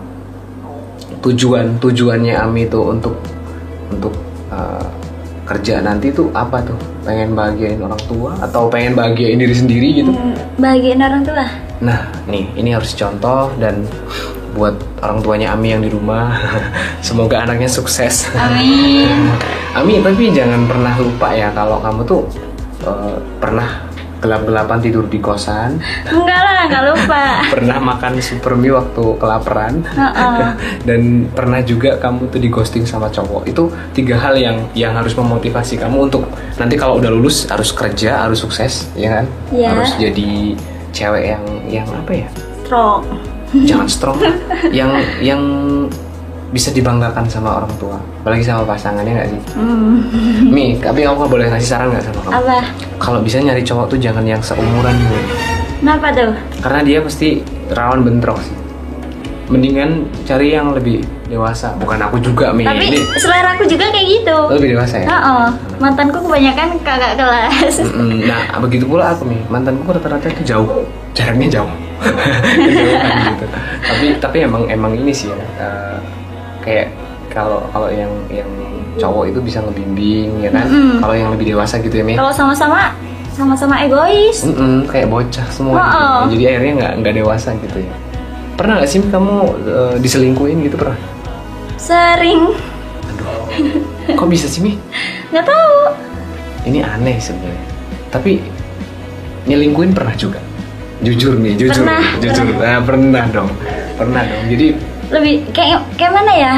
tujuan 1.21 1.77
tujuannya 1.77 2.33
Ami 2.33 2.65
tuh 2.65 2.95
untuk 2.95 3.15
untuk 3.91 4.13
eh, 4.49 4.85
kerja 5.45 5.83
nanti 5.83 6.07
tuh 6.13 6.31
apa 6.31 6.63
tuh? 6.63 6.77
Pengen 7.03 7.33
bahagiain 7.35 7.81
orang 7.81 7.99
tua 8.07 8.31
atau 8.39 8.69
pengen 8.71 8.95
bahagiain 8.95 9.35
diri 9.35 9.51
sendiri 9.51 9.87
gitu? 9.99 10.11
Hmm, 10.13 10.37
bahagiain 10.61 11.01
orang 11.01 11.25
tua. 11.25 11.43
Nah, 11.81 12.07
nih 12.29 12.45
ini 12.55 12.71
harus 12.71 12.93
contoh 12.93 13.51
dan 13.57 13.83
buat 14.53 14.75
orang 15.01 15.19
tuanya 15.23 15.47
Ami 15.55 15.73
yang 15.73 15.81
di 15.83 15.89
rumah, 15.91 16.31
semoga 17.07 17.43
anaknya 17.43 17.67
sukses. 17.67 18.29
amin. 18.37 19.31
Ami, 19.77 20.03
tapi 20.03 20.29
jangan 20.35 20.67
pernah 20.67 20.93
lupa 20.99 21.31
ya 21.31 21.47
kalau 21.55 21.79
kamu 21.79 22.01
tuh 22.05 22.21
eh, 22.85 23.17
pernah 23.39 23.90
gelap-gelapan 24.21 24.79
tidur 24.79 25.05
di 25.09 25.17
kosan, 25.17 25.81
enggak 26.07 26.41
lah 26.45 26.59
nggak 26.69 26.83
lupa 26.93 27.23
pernah 27.53 27.77
makan 27.81 28.21
super 28.21 28.53
mie 28.53 28.71
waktu 28.71 29.03
kelaparan, 29.17 29.81
Heeh. 29.81 30.47
dan 30.87 31.25
pernah 31.33 31.59
juga 31.65 31.97
kamu 31.97 32.29
tuh 32.29 32.39
di 32.39 32.47
ghosting 32.53 32.85
sama 32.85 33.09
cowok. 33.09 33.49
Itu 33.49 33.73
tiga 33.97 34.21
hal 34.21 34.37
yang 34.37 34.69
yang 34.77 34.93
harus 34.93 35.17
memotivasi 35.17 35.81
kamu 35.81 36.07
untuk 36.07 36.29
nanti 36.61 36.77
kalau 36.77 37.01
udah 37.01 37.09
lulus 37.09 37.49
harus 37.49 37.73
kerja, 37.73 38.23
harus 38.29 38.39
sukses, 38.39 38.87
ya 38.93 39.19
kan? 39.19 39.25
Iya. 39.49 39.67
Harus 39.73 39.91
jadi 39.97 40.55
cewek 40.93 41.23
yang 41.33 41.43
yang 41.67 41.87
apa 41.89 42.13
ya? 42.13 42.29
strong 42.71 43.03
jangan 43.67 43.87
strong 43.91 44.17
yang 44.79 44.95
yang 45.19 45.43
bisa 46.51 46.69
dibanggakan 46.75 47.23
sama 47.31 47.63
orang 47.63 47.71
tua 47.79 47.95
apalagi 48.21 48.43
sama 48.43 48.67
pasangannya 48.67 49.11
nggak 49.15 49.29
sih 49.31 49.41
hmm. 49.55 50.51
Mi 50.51 50.75
tapi 50.75 51.07
kamu 51.07 51.31
boleh 51.31 51.47
ngasih 51.47 51.69
saran 51.71 51.95
nggak 51.95 52.03
sama 52.11 52.19
kamu 52.27 52.33
apa 52.43 52.57
kalau 52.99 53.19
bisa 53.23 53.39
nyari 53.39 53.63
cowok 53.63 53.87
tuh 53.95 53.99
jangan 53.99 54.27
yang 54.27 54.43
seumuran 54.43 54.95
Mi. 54.99 55.19
kenapa 55.79 56.07
tuh 56.11 56.31
karena 56.59 56.81
dia 56.83 56.99
pasti 56.99 57.39
rawan 57.71 58.03
bentrok 58.03 58.43
sih 58.43 58.55
mendingan 59.47 60.07
cari 60.23 60.55
yang 60.55 60.71
lebih 60.71 61.03
dewasa 61.31 61.71
bukan 61.79 61.99
aku 62.03 62.19
juga 62.19 62.51
Mi 62.51 62.67
tapi 62.67 62.91
ini 62.91 62.99
selera 63.15 63.55
aku 63.55 63.63
juga 63.71 63.87
kayak 63.87 64.07
gitu 64.11 64.37
lebih 64.51 64.67
dewasa 64.75 64.95
ya 64.99 65.07
Heeh. 65.07 65.47
mantanku 65.79 66.17
kebanyakan 66.21 66.67
kakak 66.85 67.13
kelas. 67.17 67.75
Nah, 68.29 68.57
begitu 68.61 68.85
pula 68.85 69.17
aku 69.17 69.25
nih. 69.25 69.41
Mantanku 69.49 69.89
rata-rata 69.89 70.29
itu 70.29 70.53
jauh, 70.53 70.85
jaraknya 71.17 71.47
jauh. 71.59 71.73
Gitu. 73.33 73.45
Tapi 73.81 74.05
tapi 74.21 74.37
emang 74.45 74.69
emang 74.69 74.93
ini 74.93 75.09
sih 75.09 75.29
ya. 75.33 75.37
eh, 75.57 75.97
kayak 76.61 76.93
kalau 77.31 77.63
kalau 77.71 77.87
yang 77.89 78.11
yang 78.27 78.49
cowok 78.99 79.31
itu 79.31 79.39
bisa 79.39 79.63
ngebimbing 79.63 80.43
ya 80.43 80.51
kan. 80.51 80.67
Mm-mm. 80.67 80.99
Kalau 80.99 81.15
yang 81.15 81.29
lebih 81.31 81.55
dewasa 81.55 81.79
gitu 81.79 81.95
ya, 81.95 82.03
Mi. 82.03 82.15
kalau 82.19 82.33
sama-sama 82.35 82.91
sama-sama 83.31 83.79
egois 83.79 84.43
Mm-mm, 84.43 84.91
kayak 84.91 85.07
bocah 85.07 85.47
semua 85.49 85.79
gitu. 85.79 86.35
Jadi 86.35 86.43
akhirnya 86.51 86.73
nggak 86.77 86.93
nggak 86.99 87.13
dewasa 87.23 87.49
gitu 87.57 87.77
ya. 87.79 87.93
Pernah 88.59 88.73
nggak 88.83 88.89
sih 88.91 88.99
kamu 89.07 89.35
eh, 89.65 89.95
diselingkuhin 90.03 90.57
gitu 90.67 90.75
pernah? 90.77 90.99
sering 91.81 92.53
Aduh. 93.09 93.49
Kok 94.13 94.27
bisa 94.29 94.45
sih, 94.45 94.61
Mi? 94.61 94.77
nggak 95.31 95.47
tahu 95.47 95.73
Ini 96.69 96.85
aneh 96.85 97.17
sebenarnya. 97.17 97.65
Tapi 98.13 98.37
nyelingkuhin 99.49 99.95
pernah 99.95 100.13
juga. 100.13 100.37
Jujur 101.01 101.41
nih, 101.41 101.57
jujur, 101.57 101.81
Pernah, 101.81 102.21
jujur. 102.21 102.45
Nah, 102.61 102.77
pernah 102.85 103.25
dong, 103.33 103.49
pernah 103.97 104.21
dong. 104.21 104.43
Jadi 104.53 104.67
lebih 105.11 105.45
kayak 105.51 105.83
kayak 105.93 106.13
mana 106.13 106.33
ya 106.33 106.55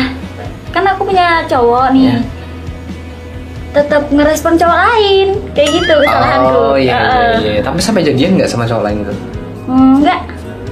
kan 0.69 0.83
aku 0.85 1.05
punya 1.05 1.41
cowok 1.45 1.89
nih 1.91 2.05
Ya. 2.07 2.17
tetap 3.73 4.05
ngerespon 4.07 4.53
cowok 4.53 4.77
lain 4.79 5.27
kayak 5.51 5.69
gitu 5.73 5.93
kesalahanku 5.99 6.53
oh 6.53 6.77
iya, 6.77 6.93
iya, 6.93 7.57
iya. 7.57 7.61
Tapi 7.61 7.79
sampai 7.79 8.01
jadian 8.03 8.37
nggak 8.37 8.45
sama 8.45 8.63
cowok 8.63 8.83
lain 8.83 8.97
gitu? 9.01 9.13
Hmm, 9.65 9.97
enggak 9.97 10.21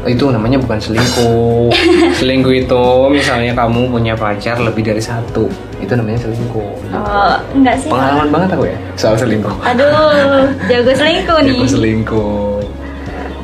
Oh, 0.02 0.10
itu 0.10 0.26
namanya 0.28 0.58
bukan 0.58 0.82
selingkuh. 0.82 1.70
selingkuh 2.17 2.54
itu 2.56 2.84
misalnya 3.10 3.54
kamu 3.56 3.86
punya 3.88 4.13
pacar 4.13 4.58
lebih 4.58 4.82
dari 4.84 4.98
satu, 4.98 5.46
itu 5.78 5.94
namanya 5.94 6.17
selingkuh. 6.20 6.74
oh 6.91 7.38
enggak 7.54 7.78
sih 7.78 7.86
Pengalaman 7.86 8.30
banget 8.30 8.50
aku 8.52 8.65
ya 8.65 8.78
soal 8.94 9.13
selingkuh. 9.13 9.54
aduh 9.62 10.50
jago 10.65 10.89
selingkuh 10.91 11.38
nih 11.46 11.54
Aku 11.56 11.70
selingkuh. 11.72 12.58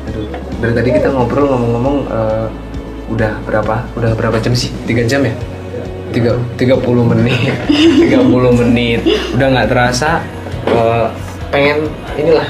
Aduh, 0.04 0.26
dari 0.58 0.72
tadi 0.72 0.88
kita 0.92 1.08
ngobrol 1.08 1.46
ngomong-ngomong 1.46 1.96
eh, 2.08 2.46
udah 3.08 3.32
berapa? 3.44 3.84
Udah 3.96 4.12
berapa 4.14 4.36
jam 4.40 4.52
sih? 4.52 4.72
Tiga 4.84 5.04
jam 5.04 5.24
ya? 5.24 5.34
tiga, 6.12 6.32
30 6.56 7.10
menit 7.14 7.36
30 8.12 8.60
menit 8.64 9.00
udah 9.36 9.46
nggak 9.54 9.68
terasa 9.68 10.24
eh, 10.68 11.06
pengen 11.52 11.88
inilah 12.16 12.48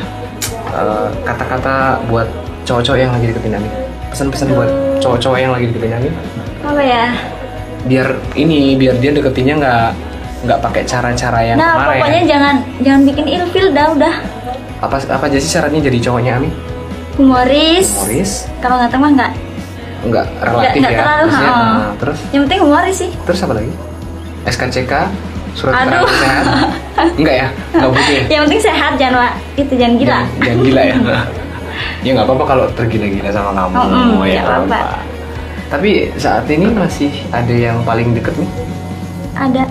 eh, 0.73 1.09
kata-kata 1.27 1.99
buat 2.07 2.29
cowok-cowok 2.65 2.99
yang 2.99 3.13
lagi 3.15 3.25
deketin 3.33 3.59
Ami 3.59 3.71
pesan-pesan 4.09 4.49
buat 4.55 4.71
cowok-cowok 5.03 5.39
yang 5.39 5.53
lagi 5.53 5.65
deketin 5.71 5.95
Ami 5.95 6.11
Apa 6.59 6.83
ya? 6.83 7.07
biar 7.87 8.19
ini 8.35 8.75
biar 8.75 8.99
dia 8.99 9.15
deketinnya 9.15 9.55
nggak 9.63 9.89
nggak 10.39 10.59
pakai 10.61 10.83
cara-cara 10.83 11.41
yang 11.43 11.59
nah, 11.59 11.79
kemarin 11.79 11.99
pokoknya 12.03 12.23
jangan 12.27 12.55
jangan 12.83 13.01
bikin 13.07 13.25
ilfil 13.27 13.67
dah 13.71 13.87
udah. 13.95 14.15
apa 14.79 14.97
apa 15.11 15.25
aja 15.27 15.39
sih 15.43 15.51
syaratnya 15.51 15.91
jadi 15.91 15.99
cowoknya 15.99 16.33
Ami 16.39 16.51
Humoris. 17.19 17.99
humoris 17.99 18.47
Kalau 18.63 18.79
nggak 18.79 18.95
teman 18.95 19.11
nggak. 19.19 19.33
Nggak 20.01 20.27
relatif 20.39 20.79
nggak 20.79 20.93
ya 20.93 21.01
terlalu, 21.01 21.25
Maksudnya, 21.27 21.51
nah, 21.51 21.91
terus 21.99 22.19
Yang 22.31 22.43
penting 22.47 22.61
humoris 22.63 22.97
sih. 22.97 23.11
terus 23.27 23.39
apa 23.43 23.53
lagi 23.55 23.73
SKCK 24.45 24.93
surat 25.53 25.73
Aduh. 25.75 25.87
keterangan 26.07 26.15
sehat 26.15 26.45
enggak 27.19 27.35
ya 27.35 27.49
nggak 27.73 27.91
butuh 27.91 28.07
ya 28.09 28.23
Yang 28.29 28.43
penting 28.45 28.63
sehat 28.63 28.93
jangan 28.95 29.15
Wak. 29.19 29.33
itu 29.55 29.73
jangan 29.75 29.95
gila. 29.97 30.11
Jangan, 30.13 30.39
jangan 30.39 30.59
gila 30.63 30.83
ya. 30.83 30.97
ya 32.05 32.11
nggak 32.13 32.27
apa-apa 32.27 32.45
kalau 32.47 32.65
tergila-gila 32.73 33.31
sama 33.31 33.51
kamu. 33.53 33.75
Mm-mm, 33.75 33.91
ya 34.25 34.41
nggak 34.41 34.59
nggak 34.61 34.61
apa-apa. 34.71 34.99
Tapi 35.69 35.91
saat 36.17 36.47
ini 36.49 36.67
masih 36.71 37.11
ada 37.29 37.53
yang 37.53 37.77
paling 37.83 38.15
deket 38.15 38.35
nih. 38.35 38.51
Ada. 39.37 39.63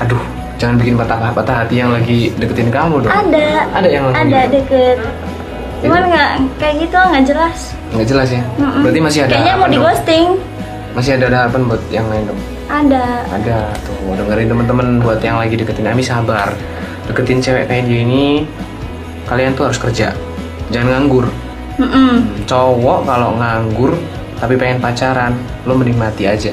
Aduh, 0.00 0.22
jangan 0.56 0.76
bikin 0.76 0.94
patah-patah 0.94 1.56
hati 1.64 1.74
yang 1.76 1.90
lagi 1.90 2.30
deketin 2.34 2.70
kamu 2.70 3.02
dong. 3.02 3.10
Ada. 3.10 3.48
Ada 3.74 3.88
yang 3.88 4.04
lagi 4.08 4.16
Ada 4.22 4.40
deket? 4.46 4.96
Cuman 5.80 6.02
nggak 6.06 6.30
kayak 6.60 6.74
gitu 6.84 6.98
nggak 6.98 7.24
jelas. 7.24 7.58
Nggak 7.92 8.06
jelas 8.08 8.28
ya. 8.28 8.42
Mm-mm. 8.60 8.82
Berarti 8.84 9.00
masih 9.00 9.20
ada 9.24 9.32
Kayaknya 9.32 9.54
mau 9.56 9.68
di 9.68 9.78
ghosting. 9.80 10.26
Masih 10.90 11.10
ada 11.16 11.26
harapan 11.30 11.60
buat 11.66 11.82
yang 11.88 12.06
lain 12.10 12.24
dong. 12.28 12.40
Ada. 12.70 13.04
Ada 13.34 13.58
tuh 13.82 14.14
dengerin 14.14 14.46
temen-temen 14.46 14.88
buat 15.02 15.18
yang 15.22 15.36
lagi 15.40 15.54
deketin 15.56 15.88
Ami 15.88 16.02
sabar. 16.04 16.52
Deketin 17.08 17.42
cewek 17.42 17.66
kayak 17.66 17.88
dia 17.88 18.00
ini 18.04 18.46
kalian 19.26 19.56
tuh 19.56 19.70
harus 19.70 19.78
kerja. 19.80 20.14
Jangan 20.70 20.88
nganggur. 20.94 21.26
Mm-mm. 21.80 22.44
Cowok 22.44 23.08
kalau 23.08 23.34
nganggur 23.40 23.96
tapi 24.36 24.56
pengen 24.56 24.80
pacaran, 24.80 25.36
lo 25.68 25.76
mending 25.76 25.96
mati 26.00 26.24
aja. 26.24 26.52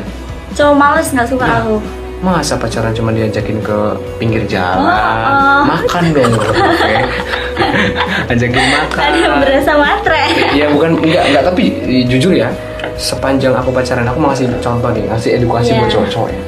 Cowok 0.55 0.75
males 0.75 1.07
nggak 1.11 1.27
suka 1.27 1.45
Nah. 1.45 1.59
aku. 1.63 1.75
Masa 2.17 2.57
pacaran 2.57 2.89
cuma 2.97 3.13
diajakin 3.13 3.61
ke 3.61 3.77
pinggir 4.17 4.41
jalan? 4.49 4.81
Oh, 4.81 4.89
oh. 4.89 5.61
Makan 5.69 6.03
dong. 6.17 6.33
oke. 6.33 6.93
Ajakin 8.32 8.65
makan. 8.72 9.00
Ada 9.00 9.30
berasa 9.41 9.72
matre. 9.76 10.24
Ya 10.54 10.65
bukan 10.70 10.98
enggak 11.00 11.24
enggak 11.28 11.43
tapi 11.48 11.63
eh, 11.84 12.04
jujur 12.06 12.34
ya 12.34 12.50
sepanjang 12.98 13.54
aku 13.54 13.70
pacaran 13.70 14.06
aku 14.06 14.17
mau 14.17 14.34
ngasih 14.34 14.50
contoh 14.58 14.89
nih 14.89 15.06
ngasih 15.06 15.30
edukasi 15.38 15.70
Iya. 15.70 15.80
buat 15.80 15.89
cowok-cowok 15.93 16.30
ya. 16.34 16.41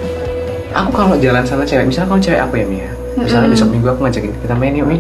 Aku 0.70 0.90
kalau 0.94 1.16
jalan 1.18 1.42
sama 1.46 1.66
cewek, 1.66 1.86
misalnya 1.86 2.10
kalau 2.10 2.22
cewek 2.22 2.42
aku 2.42 2.54
ya 2.58 2.66
Mia, 2.66 2.90
misalnya 3.18 3.50
Mm-mm. 3.50 3.54
besok 3.58 3.68
minggu 3.70 3.88
aku 3.90 4.00
ngajakin 4.06 4.32
kita 4.38 4.54
main 4.54 4.74
yuk 4.74 4.86
Mi. 4.86 4.98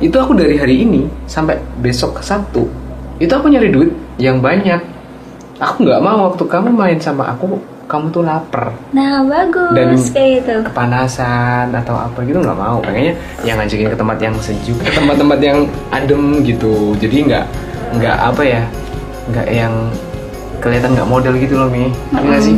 Itu 0.00 0.16
aku 0.16 0.32
dari 0.32 0.56
hari 0.56 0.80
ini 0.80 1.04
sampai 1.28 1.60
besok 1.76 2.16
ke 2.16 2.22
Sabtu, 2.24 2.64
itu 3.16 3.28
aku 3.28 3.52
nyari 3.52 3.68
duit 3.68 3.92
yang 4.16 4.40
banyak. 4.40 4.80
Aku 5.60 5.84
nggak 5.84 6.00
mau 6.00 6.32
waktu 6.32 6.40
kamu 6.40 6.72
main 6.72 6.96
sama 6.96 7.28
aku, 7.28 7.60
kamu 7.90 8.06
tuh 8.08 8.22
lapar. 8.22 8.70
Nah 8.94 9.26
bagus 9.26 9.74
Dan- 9.74 9.98
kayak 10.14 10.30
gitu. 10.40 10.54
kepanasan 10.70 11.74
atau 11.74 11.98
apa 11.98 12.22
gitu 12.22 12.38
nggak 12.38 12.54
mau. 12.54 12.78
Pengennya 12.78 13.18
yang 13.42 13.58
ngajakin 13.58 13.90
ke 13.90 13.98
tempat 13.98 14.18
yang 14.22 14.34
sejuk 14.38 14.78
ke 14.78 14.94
tempat-tempat 14.94 15.38
yang 15.42 15.58
adem 15.90 16.46
gitu. 16.46 16.94
Jadi 16.96 17.26
nggak 17.26 17.44
nggak 17.98 18.16
apa 18.16 18.42
ya 18.46 18.62
nggak 19.34 19.46
yang 19.50 19.74
kelihatan 20.62 20.94
nggak 20.94 21.08
model 21.10 21.34
gitu 21.34 21.58
loh 21.58 21.66
mi. 21.66 21.90
Iya 22.14 22.22
nggak 22.22 22.42
sih? 22.46 22.56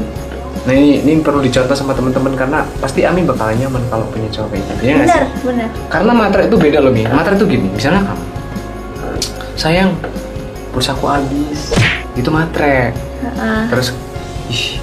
Nah 0.63 0.75
ini 0.77 1.01
ini 1.01 1.19
perlu 1.19 1.41
dicontoh 1.41 1.73
sama 1.73 1.97
teman-teman 1.97 2.37
karena 2.37 2.63
pasti 2.79 3.03
Ami 3.03 3.25
bakalan 3.25 3.57
nyaman 3.57 3.83
kalau 3.89 4.05
punya 4.13 4.29
cowok 4.29 4.53
kayak 4.53 4.63
gitu. 4.69 4.83
Ya 4.85 4.95
sih? 4.95 5.01
Bener 5.09 5.25
bener. 5.43 5.69
karena 5.89 6.13
matre 6.13 6.43
itu 6.45 6.57
beda 6.61 6.79
loh 6.79 6.93
mi. 6.93 7.03
Matre 7.09 7.35
itu 7.35 7.47
gini 7.49 7.67
misalnya 7.73 8.05
kamu 8.05 8.25
sayang 9.57 9.91
pulsaku 10.71 11.09
habis. 11.09 11.73
Itu 12.13 12.29
matre. 12.29 12.93
Heeh. 13.23 13.61
terus 13.71 13.95
ih 14.51 14.82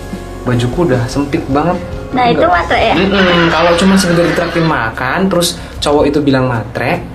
bajuku 0.50 0.80
udah 0.90 1.06
sempit 1.06 1.46
banget. 1.54 1.78
Nah 2.10 2.26
itu 2.26 2.42
matre 2.42 2.80
ya. 2.82 2.96
Mm-mm, 2.98 3.54
kalau 3.54 3.72
cuma 3.78 3.94
sekedar 3.94 4.26
ditraktir 4.26 4.66
makan 4.66 5.30
terus 5.30 5.62
cowok 5.78 6.10
itu 6.10 6.20
bilang 6.26 6.50
matre 6.50 7.06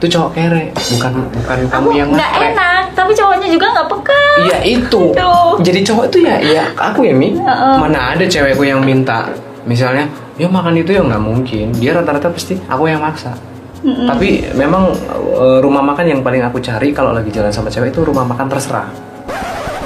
itu 0.00 0.16
cowok 0.16 0.30
kere. 0.32 0.64
Bukan 0.72 1.12
bukan 1.28 1.56
kamu 1.68 1.76
Aku 1.76 1.88
yang 1.92 2.08
nggak 2.08 2.32
enak, 2.50 2.82
tapi 2.96 3.12
cowoknya 3.12 3.48
juga 3.52 3.66
nggak 3.68 3.88
peka. 3.92 4.24
iya 4.48 4.58
itu. 4.64 5.02
Itu. 5.12 5.32
jadi 5.60 5.80
cowok 5.84 6.04
itu 6.08 6.18
ya 6.24 6.36
ya 6.40 6.64
aku 6.72 7.04
ya 7.04 7.12
mi. 7.12 7.36
Heeh. 7.36 7.76
mana 7.76 8.16
ada 8.16 8.24
cewekku 8.24 8.64
yang 8.64 8.80
minta. 8.80 9.28
Misalnya 9.68 10.08
ya 10.40 10.48
makan 10.48 10.80
itu 10.80 10.96
ya 10.96 11.04
nggak 11.04 11.20
mungkin. 11.20 11.76
Dia 11.76 11.92
rata-rata 11.92 12.32
pasti 12.32 12.56
aku 12.66 12.88
yang 12.88 13.04
maksa. 13.04 13.36
Mm-mm. 13.80 14.04
tapi 14.04 14.44
memang 14.52 14.92
eh, 15.40 15.58
rumah 15.64 15.80
makan 15.80 16.04
yang 16.04 16.20
paling 16.20 16.44
aku 16.44 16.60
cari 16.60 16.92
kalau 16.92 17.16
lagi 17.16 17.32
jalan 17.32 17.48
sama 17.48 17.72
cewek 17.72 17.88
itu 17.92 18.04
rumah 18.04 18.28
makan 18.28 18.44
terserah. 18.48 18.88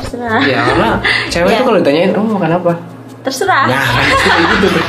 Terserah. 0.02 0.42
Iya 0.42 0.58
karena 0.66 0.88
cewek 1.32 1.50
itu 1.58 1.62
kalau 1.62 1.78
ditanyain 1.78 2.10
oh 2.14 2.26
makan 2.26 2.58
apa 2.58 2.93
Terserah. 3.24 3.64
Nah, 3.72 3.84
gitu 4.52 4.66
tuh. 4.68 4.84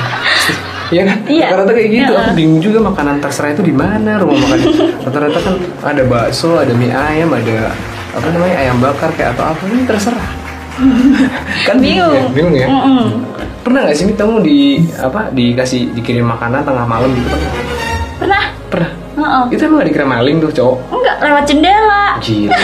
Iya 0.93 1.01
kan? 1.07 1.17
Iya. 1.25 1.45
Rata-rata 1.49 1.71
kayak 1.73 1.89
gitu. 1.89 2.11
Iya. 2.13 2.19
Aku 2.21 2.31
bingung 2.37 2.61
juga 2.61 2.79
makanan 2.83 3.15
terserah 3.23 3.49
itu 3.55 3.63
di 3.65 3.73
mana 3.73 4.21
rumah 4.21 4.37
makan. 4.37 4.59
Rata-rata 5.01 5.39
kan 5.41 5.55
ada 5.81 6.03
bakso, 6.05 6.59
ada 6.59 6.73
mie 6.75 6.91
ayam, 6.93 7.31
ada 7.33 7.73
apa 8.15 8.27
namanya 8.31 8.55
ayam 8.59 8.77
bakar 8.83 9.09
kayak 9.15 9.33
atau 9.39 9.55
apa 9.55 9.63
ini 9.71 9.83
terserah. 9.87 10.27
kan 11.67 11.79
Bingung. 11.79 12.11
ya, 12.11 12.23
bingung 12.35 12.55
ya. 12.59 12.67
Mm-mm. 12.67 13.23
Pernah 13.63 13.87
nggak 13.87 13.95
sih 13.95 14.05
kamu 14.11 14.43
di 14.43 14.83
apa 14.99 15.31
dikasih 15.31 15.95
dikirim 15.95 16.27
makanan 16.27 16.67
tengah 16.67 16.83
malam 16.85 17.09
gitu 17.15 17.31
pernah? 17.31 17.51
Pernah? 18.19 18.43
Pernah. 18.69 18.91
Heeh. 19.15 19.43
Itu 19.55 19.61
emang 19.71 19.79
gak 19.79 19.87
dikira 19.87 20.05
maling 20.05 20.37
tuh 20.43 20.51
cowok? 20.51 20.77
Enggak 20.91 21.15
lewat 21.23 21.43
jendela. 21.47 22.05
Gila. 22.19 22.59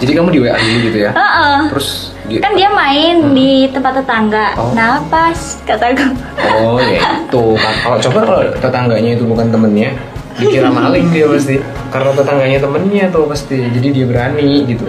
Jadi 0.00 0.12
kamu 0.16 0.28
di 0.32 0.40
WA 0.40 0.56
dulu 0.56 0.78
gitu 0.88 0.98
ya? 1.04 1.10
Heeh. 1.12 1.58
Terus 1.68 2.11
Kan 2.22 2.52
dia 2.52 2.68
main 2.68 3.32
di 3.32 3.66
tempat 3.68 3.98
tetangga. 3.98 4.54
Oh. 4.54 4.70
Nah 4.72 5.02
pas 5.06 5.34
kataku. 5.62 6.14
Oh 6.54 6.78
ya 6.78 7.02
itu 7.22 7.44
kan 7.56 7.74
kalau 7.80 7.96
coba 8.00 8.18
kalau 8.22 8.40
tetangganya 8.54 9.10
itu 9.12 9.24
bukan 9.24 9.48
temennya 9.48 9.90
dikira 10.32 10.68
maling 10.68 11.08
dia 11.08 11.28
pasti 11.28 11.60
karena 11.88 12.10
tetangganya 12.12 12.58
temennya 12.58 13.04
tuh 13.08 13.24
pasti 13.26 13.68
jadi 13.68 13.88
dia 13.90 14.06
berani 14.06 14.64
gitu 14.64 14.88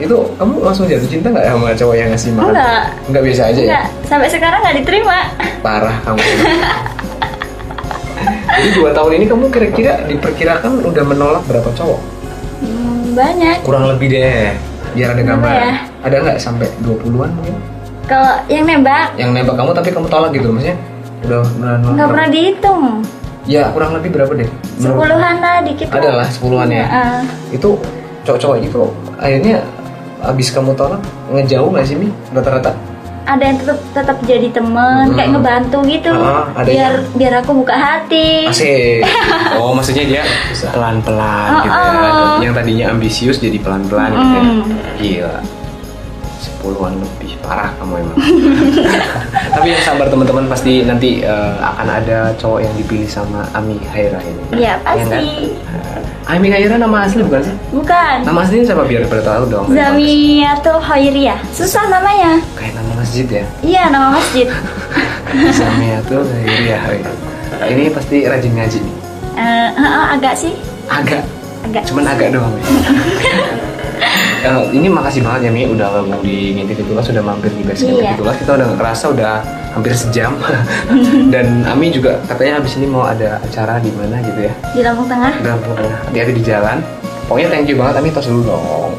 itu 0.00 0.16
kamu 0.34 0.64
langsung 0.64 0.88
jatuh 0.88 1.04
cinta 1.04 1.28
nggak 1.28 1.44
sama 1.44 1.68
cowok 1.70 1.92
yang 1.94 2.08
ngasih 2.08 2.30
makan 2.32 2.48
Enggak. 2.50 2.82
nggak 3.06 3.22
biasa 3.22 3.42
aja 3.46 3.60
ya 3.60 3.64
Enggak, 3.68 3.86
sampai 4.08 4.28
sekarang 4.28 4.58
nggak 4.58 4.76
diterima. 4.80 5.18
parah 5.60 5.96
kamu 6.00 6.18
jadi 8.50 8.68
dua 8.74 8.90
tahun 8.90 9.12
ini 9.14 9.24
kamu 9.26 9.44
kira-kira 9.48 9.92
diperkirakan 10.06 10.72
udah 10.82 11.04
menolak 11.04 11.42
berapa 11.44 11.68
cowok 11.70 12.00
Hmm, 12.60 13.12
banyak. 13.12 13.60
kurang 13.60 13.88
lebih 13.88 14.08
deh 14.10 14.52
biar 14.92 15.12
ada 15.12 15.22
gambar 15.22 15.52
ya? 15.54 15.74
Ada 16.00 16.16
nggak 16.18 16.36
sampai 16.36 16.66
20-an 16.80 17.30
mungkin 17.32 17.56
Kalau 18.04 18.42
yang 18.46 18.64
nembak 18.64 19.14
yang 19.14 19.30
nembak 19.30 19.54
kamu 19.54 19.70
tapi 19.70 19.88
kamu 19.90 20.06
tolak 20.06 20.30
gitu 20.30 20.48
maksudnya 20.48 20.76
udah 21.20 21.42
nggak 21.94 22.08
pernah 22.08 22.28
dihitung. 22.28 22.82
Ya 23.44 23.68
kurang 23.70 23.92
lebih 23.92 24.10
berapa 24.10 24.32
deh? 24.34 24.48
Sepuluhan 24.76 25.36
lah 25.38 25.60
dikit. 25.60 25.86
Ada 25.88 26.10
lah 26.14 26.28
sepuluhan 26.28 26.68
ya. 26.70 26.84
Heeh. 26.84 27.20
Itu 27.52 27.76
cowok-cowok 28.22 28.56
itu 28.60 28.82
akhirnya 29.16 29.64
abis 30.22 30.50
kamu 30.50 30.72
tolak 30.74 31.00
ngejauh 31.28 31.68
nggak 31.68 31.84
sih 31.84 31.96
mi 31.96 32.08
rata-rata? 32.30 32.72
ada 33.22 33.46
yang 33.46 33.62
tetap 33.62 33.78
tetap 33.94 34.16
jadi 34.26 34.48
temen 34.50 35.06
Hmm. 35.06 35.14
kayak 35.14 35.30
ngebantu 35.30 35.78
gitu 35.86 36.10
Ah, 36.10 36.50
ada 36.50 36.66
biar 36.66 36.74
yang- 36.90 37.06
biar 37.14 37.32
aku 37.38 37.50
buka 37.54 37.74
hati 37.74 38.48
Asik. 38.48 39.06
Oh 39.60 39.70
maksudnya 39.70 40.02
dia 40.04 40.22
pelan-pelan 40.66 41.62
gitu 41.62 41.70
ya. 41.70 41.94
Oh, 42.02 42.10
oh. 42.10 42.36
Yang 42.42 42.54
tadinya 42.56 42.84
ambisius 42.90 43.38
jadi 43.38 43.54
pelan-pelan 43.56 44.10
gitu 44.10 44.26
ya. 44.26 44.42
Mm. 44.42 44.60
Gila. 44.98 45.36
Sepuluhan 46.60 46.92
lebih 46.92 47.40
parah 47.40 47.72
kamu 47.80 48.04
emang. 48.04 48.16
Tapi 49.56 49.66
yang 49.72 49.80
sabar 49.80 50.12
teman-teman 50.12 50.44
pasti 50.44 50.84
nanti 50.84 51.24
eh, 51.24 51.54
akan 51.56 51.88
ada 51.88 52.36
cowok 52.36 52.60
yang 52.60 52.74
dipilih 52.76 53.08
sama 53.08 53.48
Ami 53.56 53.80
Haira 53.88 54.20
ini. 54.20 54.60
Iya, 54.60 54.76
kan? 54.84 55.00
pasti. 55.00 55.56
Ami 56.28 56.52
Haira 56.52 56.76
nama 56.76 57.08
asli 57.08 57.24
bukan 57.24 57.40
sih? 57.40 57.56
bukan 57.72 58.16
Nama 58.28 58.38
aslinya 58.44 58.64
siapa 58.68 58.84
biar 58.84 59.08
pada 59.08 59.24
tahu 59.24 59.48
dong. 59.48 59.72
Zamiatul 59.72 60.78
Khairiyah 60.84 61.40
susah 61.48 61.88
namanya 61.88 62.36
Kayak 62.52 62.76
nama 62.76 62.92
masjid 63.00 63.24
ya. 63.24 63.44
iya 63.64 63.82
nama 63.88 64.12
masjid 64.12 64.46
Zamiatul 65.58 66.28
Khairiyah. 66.28 66.80
Ini 67.72 67.88
pasti 67.88 68.28
rajin 68.28 68.52
ngaji 68.52 68.78
nih. 68.84 68.94
Eh, 69.40 69.68
heeh, 69.80 70.04
agak 70.12 70.34
sih 70.36 70.52
Agak, 70.92 71.24
agak 71.64 71.88
cuman 71.88 72.04
agak 72.04 72.36
doang. 72.36 72.52
Ya. 72.52 72.64
Ini 74.70 74.88
makasih 74.88 75.20
banget 75.20 75.48
ya 75.48 75.50
Mi 75.52 75.68
udah 75.68 75.86
gabung 76.00 76.20
di 76.24 76.56
Ngintip 76.56 76.80
Itulah 76.82 77.04
sudah 77.04 77.22
mampir 77.22 77.52
di 77.52 77.62
base 77.66 77.84
camp 77.84 78.00
Iya. 78.00 78.16
Itulah 78.16 78.34
kita 78.38 78.50
udah 78.56 78.68
ngerasa 78.76 79.04
udah 79.12 79.34
hampir 79.76 79.92
sejam. 79.94 80.32
Dan 81.34 81.62
Ami 81.68 81.94
juga 81.94 82.18
katanya 82.26 82.58
habis 82.58 82.74
ini 82.80 82.86
mau 82.90 83.06
ada 83.06 83.38
acara 83.38 83.78
di 83.78 83.90
mana 83.94 84.18
gitu 84.24 84.40
ya. 84.50 84.52
Di 84.74 84.80
Lampung 84.82 85.06
Tengah? 85.06 85.32
Udah 85.44 85.54
pokoknya 85.62 85.96
hati-hati 86.10 86.32
di 86.34 86.42
jalan. 86.42 86.78
Pokoknya 87.30 87.48
thank 87.52 87.66
you 87.70 87.76
banget 87.78 87.94
Ami 88.02 88.08
tos 88.10 88.26
dulu 88.26 88.42
dong. 88.50 88.90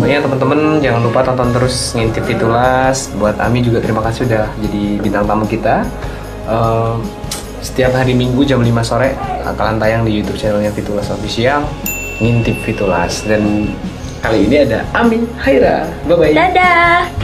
Pokoknya 0.00 0.18
teman-teman 0.24 0.60
jangan 0.80 1.00
lupa 1.04 1.20
tonton 1.22 1.48
terus 1.54 1.92
ngintip 1.94 2.24
Fitulas. 2.26 3.12
Buat 3.20 3.36
Ami 3.38 3.62
juga 3.62 3.78
terima 3.78 4.00
kasih 4.02 4.26
udah 4.26 4.48
jadi 4.58 4.82
bintang 4.98 5.24
tamu 5.28 5.44
kita. 5.46 5.84
Eh, 6.50 6.94
setiap 7.60 7.92
hari 7.92 8.16
Minggu 8.16 8.40
jam 8.48 8.64
5 8.64 8.72
sore 8.80 9.12
akan 9.44 9.76
tayang 9.76 10.02
di 10.08 10.16
YouTube 10.16 10.40
channelnya 10.40 10.72
Fitulas 10.72 11.12
Official 11.12 11.60
ngintip 12.20 12.56
Fitulas 12.64 13.24
dan 13.28 13.68
kali 14.20 14.46
ini 14.46 14.56
ada 14.68 14.84
Ami 14.92 15.24
Haira. 15.40 15.88
Bye 16.04 16.16
bye. 16.16 16.32
Dadah. 16.36 17.19